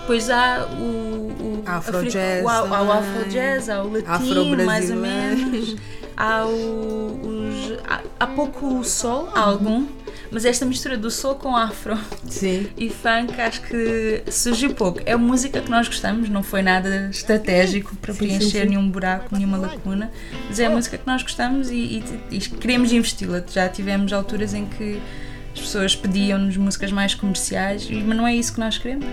Depois 0.00 0.30
há 0.30 0.66
o, 0.72 1.60
o 1.60 1.62
afro-jazz, 1.66 2.42
o, 2.42 2.48
o, 2.48 2.70
o 2.70 2.92
afro-jazz, 2.92 3.68
há 3.68 3.82
o 3.82 3.92
latino, 3.92 4.64
mais 4.64 4.90
ou 4.90 4.96
menos. 4.96 5.76
há 6.16 6.46
o, 6.46 7.20
os, 7.22 7.78
há, 7.86 8.00
há 8.18 8.26
pouco 8.26 8.82
sol, 8.84 9.30
há 9.34 9.40
algum, 9.40 9.86
mas 10.30 10.44
esta 10.44 10.64
mistura 10.66 10.96
do 10.96 11.10
soul 11.10 11.36
com 11.36 11.56
afro 11.56 11.96
Sim. 12.26 12.68
e 12.76 12.90
funk 12.90 13.40
acho 13.40 13.62
que 13.62 14.22
surgiu 14.30 14.74
pouco. 14.74 15.00
É 15.06 15.16
música 15.16 15.60
que 15.60 15.70
nós 15.70 15.88
gostamos, 15.88 16.28
não 16.28 16.42
foi 16.42 16.62
nada 16.62 17.08
estratégico 17.10 17.96
para 17.96 18.12
sim, 18.12 18.18
preencher 18.18 18.62
sim. 18.62 18.70
nenhum 18.70 18.90
buraco, 18.90 19.34
nenhuma 19.34 19.56
lacuna, 19.56 20.10
mas 20.48 20.60
é 20.60 20.66
a 20.66 20.70
música 20.70 20.98
que 20.98 21.06
nós 21.06 21.22
gostamos 21.22 21.70
e, 21.70 21.74
e, 22.30 22.36
e 22.36 22.40
queremos 22.40 22.92
investi-la. 22.92 23.42
Já 23.50 23.68
tivemos 23.68 24.12
alturas 24.12 24.54
em 24.54 24.66
que 24.66 25.00
as 25.58 25.60
pessoas 25.60 25.96
pediam-nos 25.96 26.56
músicas 26.56 26.92
mais 26.92 27.14
comerciais, 27.14 27.88
mas 27.90 28.16
não 28.16 28.26
é 28.26 28.34
isso 28.34 28.54
que 28.54 28.60
nós 28.60 28.78
queremos. 28.78 29.06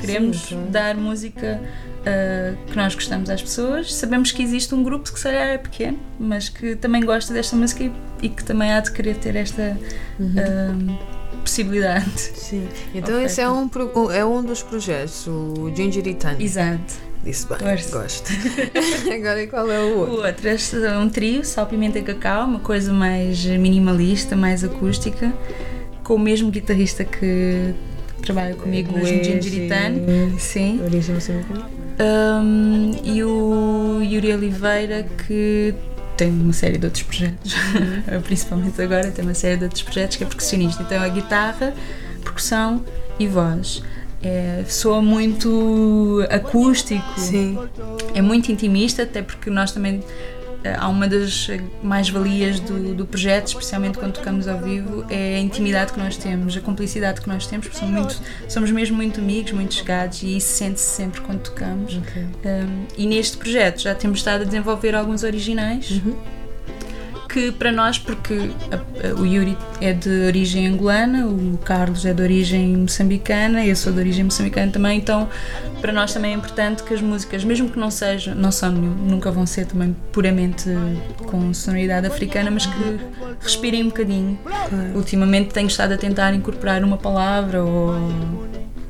Queremos 0.00 0.52
dar 0.70 0.96
música 0.96 1.60
uh, 2.00 2.66
que 2.66 2.76
nós 2.76 2.94
gostamos 2.94 3.30
às 3.30 3.40
pessoas. 3.40 3.94
Sabemos 3.94 4.32
que 4.32 4.42
existe 4.42 4.74
um 4.74 4.82
grupo 4.82 5.10
que 5.10 5.16
se 5.16 5.22
calhar 5.22 5.48
é 5.48 5.58
pequeno, 5.58 5.98
mas 6.18 6.48
que 6.48 6.74
também 6.74 7.04
gosta 7.04 7.32
desta 7.32 7.54
música 7.54 7.84
e, 7.84 7.92
e 8.22 8.28
que 8.28 8.42
também 8.42 8.72
há 8.72 8.80
de 8.80 8.90
querer 8.92 9.16
ter 9.16 9.36
esta 9.36 9.78
uhum. 10.18 10.90
uh, 10.90 11.38
possibilidade. 11.42 12.18
Sim, 12.18 12.68
então 12.92 13.20
esse 13.22 13.40
é 13.40 13.48
um, 13.48 13.70
é 14.12 14.24
um 14.24 14.42
dos 14.42 14.62
projetos, 14.62 15.26
o 15.28 15.72
Gingeritano. 15.74 16.42
Exato. 16.42 17.08
Disse 17.24 17.46
bem, 17.48 17.58
Gosto. 17.58 17.92
gosto. 17.92 18.32
Agora 19.12 19.46
qual 19.48 19.70
é 19.70 19.80
o 19.80 19.98
outro? 19.98 20.14
O 20.14 20.24
outro 20.24 20.48
é 20.48 20.98
um 20.98 21.10
trio, 21.10 21.44
sal, 21.44 21.66
pimenta 21.66 21.98
e 21.98 22.02
cacau, 22.02 22.46
uma 22.46 22.60
coisa 22.60 22.92
mais 22.92 23.44
minimalista, 23.44 24.36
mais 24.36 24.62
acústica, 24.62 25.32
com 26.08 26.14
o 26.14 26.18
mesmo 26.18 26.50
guitarrista 26.50 27.04
que 27.04 27.74
trabalha 28.22 28.54
comigo 28.54 28.96
no 28.96 29.04
Gingeritano. 29.04 29.98
Sim. 30.38 30.80
Um, 32.00 32.92
e 33.04 33.22
o 33.22 34.00
Yuri 34.02 34.32
Oliveira, 34.32 35.06
que 35.26 35.74
tem 36.16 36.30
uma 36.30 36.54
série 36.54 36.78
de 36.78 36.86
outros 36.86 37.02
projetos, 37.02 37.52
uhum. 37.52 38.22
principalmente 38.24 38.80
agora, 38.80 39.10
tem 39.10 39.22
uma 39.22 39.34
série 39.34 39.58
de 39.58 39.64
outros 39.64 39.82
projetos 39.82 40.16
que 40.16 40.24
é 40.24 40.26
percussionista. 40.26 40.82
Então 40.82 41.02
a 41.02 41.08
guitarra, 41.08 41.74
percussão 42.22 42.82
e 43.18 43.26
voz. 43.26 43.82
É, 44.22 44.64
soa 44.66 45.02
muito 45.02 46.26
acústico, 46.30 47.20
Sim. 47.20 47.58
é 48.14 48.22
muito 48.22 48.50
intimista, 48.50 49.02
até 49.02 49.20
porque 49.20 49.50
nós 49.50 49.72
também 49.72 50.02
há 50.78 50.88
uma 50.88 51.06
das 51.06 51.48
mais-valias 51.82 52.60
do, 52.60 52.94
do, 52.94 53.06
projeto, 53.06 53.48
especialmente 53.48 53.98
quando 53.98 54.14
tocamos 54.14 54.48
ao 54.48 54.58
vivo, 54.60 55.04
é 55.08 55.36
a 55.36 55.38
intimidade 55.38 55.92
que 55.92 55.98
nós 55.98 56.16
temos, 56.16 56.56
a 56.56 56.60
cumplicidade 56.60 57.20
que 57.20 57.28
nós 57.28 57.46
temos, 57.46 57.66
porque 57.66 57.78
somos, 57.78 57.94
muito, 57.94 58.20
somos 58.48 58.70
mesmo 58.70 58.96
muito 58.96 59.20
amigos, 59.20 59.52
muito 59.52 59.74
chegados 59.74 60.22
e 60.22 60.36
isso 60.36 60.48
sente-se 60.48 60.86
sempre 60.86 61.20
quando 61.20 61.40
tocamos. 61.40 61.96
Okay. 61.96 62.24
Um, 62.24 62.86
e 62.96 63.06
neste 63.06 63.36
projeto 63.36 63.80
já 63.80 63.94
temos 63.94 64.18
estado 64.18 64.42
a 64.42 64.44
desenvolver 64.44 64.94
alguns 64.94 65.22
originais. 65.22 65.90
Uhum 65.90 66.37
que 67.28 67.52
para 67.52 67.70
nós, 67.70 67.98
porque 67.98 68.50
a, 68.72 69.08
a, 69.08 69.14
o 69.14 69.26
Yuri 69.26 69.56
é 69.80 69.92
de 69.92 70.26
origem 70.26 70.66
angolana, 70.66 71.26
o 71.26 71.58
Carlos 71.58 72.06
é 72.06 72.14
de 72.14 72.22
origem 72.22 72.76
moçambicana, 72.76 73.64
eu 73.64 73.76
sou 73.76 73.92
de 73.92 73.98
origem 73.98 74.24
moçambicana 74.24 74.72
também, 74.72 74.98
então 74.98 75.28
para 75.80 75.92
nós 75.92 76.12
também 76.12 76.32
é 76.32 76.34
importante 76.34 76.82
que 76.82 76.94
as 76.94 77.02
músicas, 77.02 77.44
mesmo 77.44 77.68
que 77.68 77.78
não 77.78 77.90
sejam, 77.90 78.34
não 78.34 78.50
são, 78.50 78.72
nunca 78.72 79.30
vão 79.30 79.46
ser 79.46 79.66
também 79.66 79.94
puramente 80.10 80.68
com 81.26 81.52
sonoridade 81.52 82.06
africana, 82.06 82.50
mas 82.50 82.66
que 82.66 82.98
respirem 83.40 83.84
um 83.84 83.88
bocadinho. 83.88 84.38
Claro. 84.44 84.96
Ultimamente 84.96 85.52
tenho 85.52 85.66
estado 85.66 85.92
a 85.92 85.98
tentar 85.98 86.32
incorporar 86.34 86.82
uma 86.82 86.96
palavra 86.96 87.62
ou, 87.62 87.94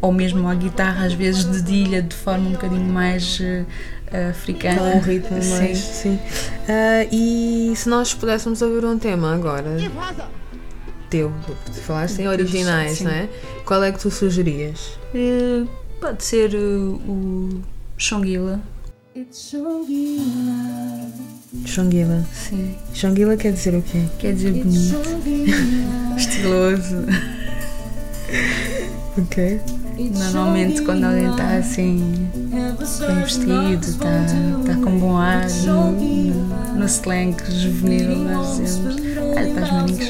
ou 0.01 0.13
mesmo 0.13 0.49
a 0.49 0.55
guitarra, 0.55 1.07
às 1.07 1.13
vezes 1.13 1.45
dedilha 1.45 2.01
de 2.01 2.15
forma 2.15 2.49
um 2.49 2.53
bocadinho 2.53 2.91
mais 2.91 3.41
uh, 3.41 3.67
africana. 4.31 4.79
Com 4.79 4.99
um 4.99 5.01
ritmo 5.01 5.43
sim. 5.43 5.51
mais. 5.51 5.79
Sim. 5.79 6.15
Uh, 6.15 7.09
e 7.13 7.73
se 7.77 7.89
nós 7.89 8.15
pudéssemos 8.15 8.63
ouvir 8.63 8.85
um 8.85 8.99
tema 8.99 9.35
agora 9.35 9.77
teu, 11.09 11.33
tu 11.67 11.73
falaste 11.81 12.21
em 12.21 12.29
originais, 12.29 13.01
não 13.01 13.11
é? 13.11 13.29
Qual 13.65 13.83
é 13.83 13.91
que 13.93 13.99
tu 13.99 14.11
sugerias? 14.11 14.99
Uh, 15.15 15.67
pode 16.01 16.23
ser 16.25 16.55
uh, 16.55 16.95
o 17.09 17.63
Xonguila. 17.97 18.61
Xonguila. 21.67 22.25
Sim. 22.33 22.75
Xonguila 22.95 23.37
quer 23.37 23.53
dizer 23.53 23.75
o 23.75 23.83
quê? 23.83 24.05
Quer 24.19 24.35
dizer 24.35 24.53
bonito. 24.53 24.97
Estiloso. 26.17 27.05
ok. 29.19 29.61
Normalmente 29.99 30.83
quando 30.83 31.05
alguém 31.05 31.31
está 31.31 31.57
assim 31.57 32.31
bem 32.79 33.23
vestido, 33.23 33.85
está, 33.85 34.25
está 34.25 34.75
com 34.83 34.99
bom 34.99 35.17
ar 35.17 35.47
no, 35.67 35.93
no, 36.75 36.89
slang 36.89 37.37
juvenil, 37.51 38.19
nós 38.25 38.59
dizemos 38.59 38.97
ah, 39.37 39.43
estás 39.43 39.71
maninho 39.73 40.07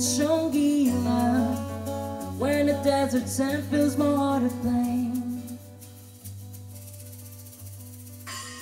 Shongila. 0.00 1.74
When 2.38 2.66
the 2.66 2.74
desert 2.82 3.28
sand 3.28 3.64
fills 3.70 3.96
my 3.96 4.06
heart 4.06 4.42
of. 4.42 4.52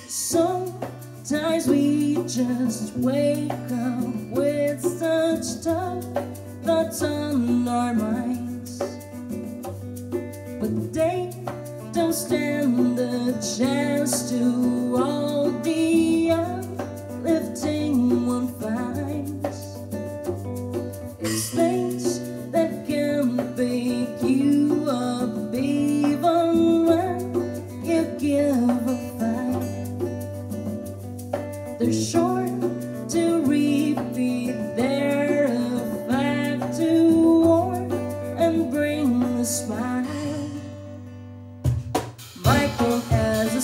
Sometimes 0.09 1.67
we 1.67 2.17
just 2.27 2.97
wake 2.97 3.51
up 3.51 4.15
with 4.31 4.83
such 4.99 5.65
tough 5.65 6.05
thoughts 6.63 7.03
on 7.03 7.67
our 7.67 7.93
minds. 7.93 8.42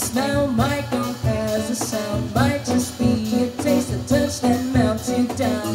Smell, 0.09 0.47
Michael 0.49 1.13
has 1.25 1.71
a 1.71 1.75
sound. 1.75 2.35
Might 2.35 2.65
just 2.65 2.99
be 2.99 3.45
a 3.45 3.63
taste, 3.63 3.93
a 3.93 3.99
touch 4.09 4.41
that 4.41 4.65
melts 4.73 5.09
you 5.11 5.27
down. 5.37 5.75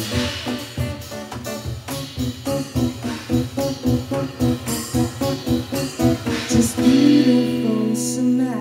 Just 6.48 6.76
beautiful 6.76 7.94
somehow. 7.94 8.54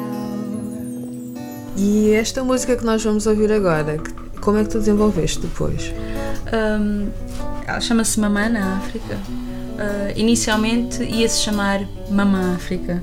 E 1.76 2.12
esta 2.12 2.44
música 2.44 2.76
que 2.76 2.86
nós 2.86 3.04
vamos 3.04 3.26
ouvir 3.26 3.52
agora, 3.52 3.98
como 4.42 4.58
é 4.60 4.64
que 4.64 4.70
tu 4.70 4.80
desenvolveste 4.80 5.40
depois? 5.40 5.92
Um, 6.54 7.10
ela 7.68 7.80
chama-se 7.80 8.20
Mamã 8.20 8.50
na 8.50 8.78
África. 8.78 9.16
Uh, 9.16 10.14
inicialmente 10.16 11.04
ia-se 11.04 11.40
chamar 11.42 11.82
Mamã 12.12 12.54
África. 12.56 13.02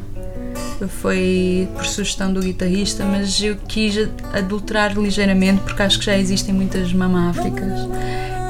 Foi 0.89 1.69
por 1.75 1.85
sugestão 1.87 2.33
do 2.33 2.41
guitarrista, 2.41 3.05
mas 3.05 3.41
eu 3.43 3.57
quis 3.69 4.09
adulterar 4.33 4.97
ligeiramente 4.97 5.61
porque 5.63 5.83
acho 5.83 5.99
que 5.99 6.07
já 6.07 6.17
existem 6.17 6.55
muitas 6.55 6.93
Mamã 6.93 7.31
Áfricas. 7.31 7.89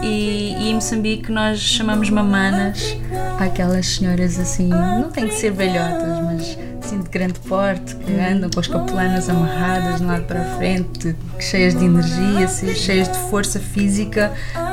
E, 0.02 0.54
e 0.58 0.70
em 0.70 0.74
Moçambique 0.74 1.30
nós 1.30 1.58
chamamos 1.58 2.08
mamanas 2.08 2.96
àquelas 3.38 3.86
senhoras 3.86 4.38
assim, 4.38 4.68
não 4.68 5.10
tem 5.10 5.28
que 5.28 5.34
ser 5.34 5.52
velhotas, 5.52 6.24
mas 6.24 6.58
assim 6.82 7.00
de 7.02 7.08
grande 7.08 7.38
porte, 7.40 7.94
que 7.96 8.12
andam 8.12 8.48
com 8.48 8.60
as 8.60 8.66
capulanas 8.66 9.28
amarradas 9.28 9.98
de 9.98 10.02
um 10.02 10.06
lado 10.06 10.24
para 10.24 10.40
a 10.40 10.56
frente, 10.56 11.14
cheias 11.38 11.74
de 11.74 11.84
energia, 11.84 12.48
cheias 12.74 13.08
de 13.08 13.18
força 13.30 13.60
física, 13.60 14.32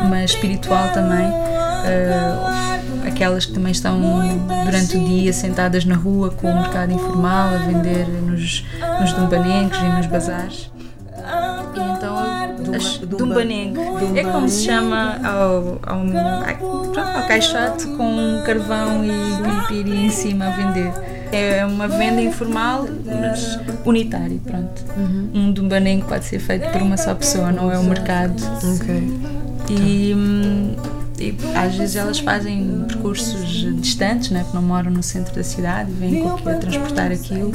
mas 0.10 0.32
espiritual 0.32 0.92
também. 0.94 1.28
Ah, 1.28 2.80
aquelas 3.18 3.48
que 3.48 3.54
também 3.54 3.72
estão 3.72 4.00
durante 4.66 4.96
o 4.96 5.04
dia 5.04 5.34
sentadas 5.34 5.84
na 5.86 5.96
rua 5.96 6.30
com 6.30 6.48
o 6.52 6.54
mercado 6.54 6.94
informal 6.94 7.50
a 7.56 7.58
vender 7.58 8.08
nos, 8.08 8.64
nos 9.02 9.12
dumbanengos 9.14 9.78
e 9.80 9.84
nos 9.98 10.06
bazares. 10.06 10.72
E 11.76 11.80
então 11.80 12.16
as 12.76 12.98
Dumba- 13.00 13.18
dumbaneng 13.18 13.74
é 14.16 14.24
como 14.24 14.48
se 14.48 14.66
chama 14.66 15.18
ao, 15.24 15.80
ao, 15.86 16.00
ao 16.00 17.28
caixote 17.28 17.88
com 17.98 18.04
um 18.08 18.44
carvão 18.44 19.04
e 19.04 19.12
piripiri 19.68 20.06
em 20.06 20.10
cima 20.10 20.46
a 20.46 20.50
vender. 20.52 20.92
É 21.32 21.66
uma 21.66 21.88
venda 21.90 22.22
informal, 22.22 22.88
mas 23.06 23.60
unitária, 23.84 24.40
pronto. 24.46 24.82
Um 25.34 25.52
dumbaneng 25.52 26.02
pode 26.08 26.24
ser 26.26 26.40
feito 26.40 26.70
por 26.72 26.82
uma 26.82 26.96
só 26.98 27.14
pessoa, 27.16 27.52
não 27.52 27.70
é 27.72 27.78
o 27.78 27.84
mercado. 27.84 28.36
Ok. 28.80 29.20
E, 29.70 30.14
hum, 30.16 30.76
e 31.20 31.36
às 31.56 31.76
vezes 31.76 31.96
elas 31.96 32.20
fazem 32.20 32.86
percursos 32.88 33.66
distantes, 33.82 34.30
né, 34.30 34.46
que 34.48 34.54
não 34.54 34.62
moram 34.62 34.92
no 34.92 35.02
centro 35.02 35.34
da 35.34 35.44
cidade, 35.44 35.92
vêm 35.92 36.22
com 36.22 36.50
a 36.50 36.54
transportar 36.54 37.12
aquilo, 37.12 37.52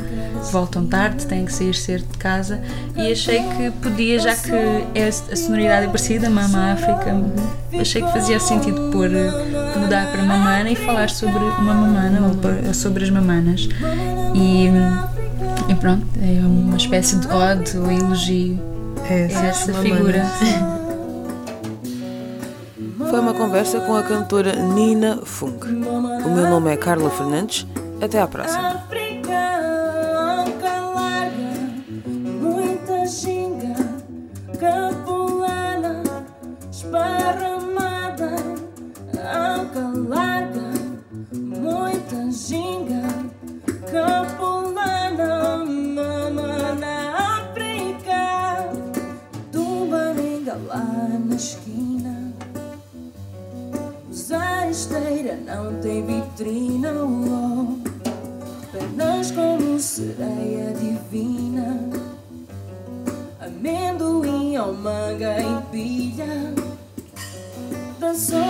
voltam 0.50 0.86
tarde, 0.86 1.26
têm 1.26 1.44
que 1.44 1.52
sair 1.52 1.74
cedo 1.74 2.04
de 2.10 2.18
casa. 2.18 2.60
E 2.96 3.12
achei 3.12 3.40
que 3.40 3.70
podia, 3.80 4.18
já 4.18 4.34
que 4.34 4.52
é, 4.94 5.08
a 5.08 5.36
sonoridade 5.36 5.86
é 5.86 5.88
parecida, 5.88 6.28
Mama 6.28 6.72
África, 6.72 7.16
achei 7.80 8.02
que 8.02 8.12
fazia 8.12 8.40
sentido 8.40 8.90
pôr, 8.90 9.08
mudar 9.78 10.10
para 10.10 10.22
mamana 10.22 10.70
e 10.70 10.76
falar 10.76 11.08
sobre 11.08 11.38
uma 11.38 11.74
mamana 11.74 12.20
ou 12.66 12.74
sobre 12.74 13.04
as 13.04 13.10
mamanas. 13.10 13.68
E, 14.34 14.66
e 15.70 15.74
pronto, 15.76 16.04
é 16.20 16.40
uma 16.44 16.76
espécie 16.76 17.16
de 17.16 17.28
ode 17.28 17.76
ou 17.76 17.90
elogio 17.90 18.58
É, 19.08 19.26
a 19.26 19.30
sabes, 19.30 19.68
essa 19.68 19.72
mamana. 19.72 20.72
Foi 23.12 23.20
uma 23.20 23.34
conversa 23.34 23.78
com 23.78 23.94
a 23.94 24.02
cantora 24.02 24.56
Nina 24.56 25.18
Funk. 25.22 25.66
O 25.66 26.30
meu 26.30 26.48
nome 26.48 26.72
é 26.72 26.78
Carla 26.78 27.10
Fernandes. 27.10 27.66
Até 28.00 28.18
à 28.18 28.26
próxima. 28.26 28.82
Não 55.36 55.80
tem 55.80 56.04
vitrina, 56.04 56.92
oh. 56.92 57.78
Pernas 58.72 59.30
como 59.30 59.78
sereia 59.78 60.72
divina 60.72 61.78
Amendoim 63.38 64.56
ou 64.56 64.72
manga 64.72 65.40
em 65.40 65.60
pilha 65.70 66.54
Dançou, 68.00 68.40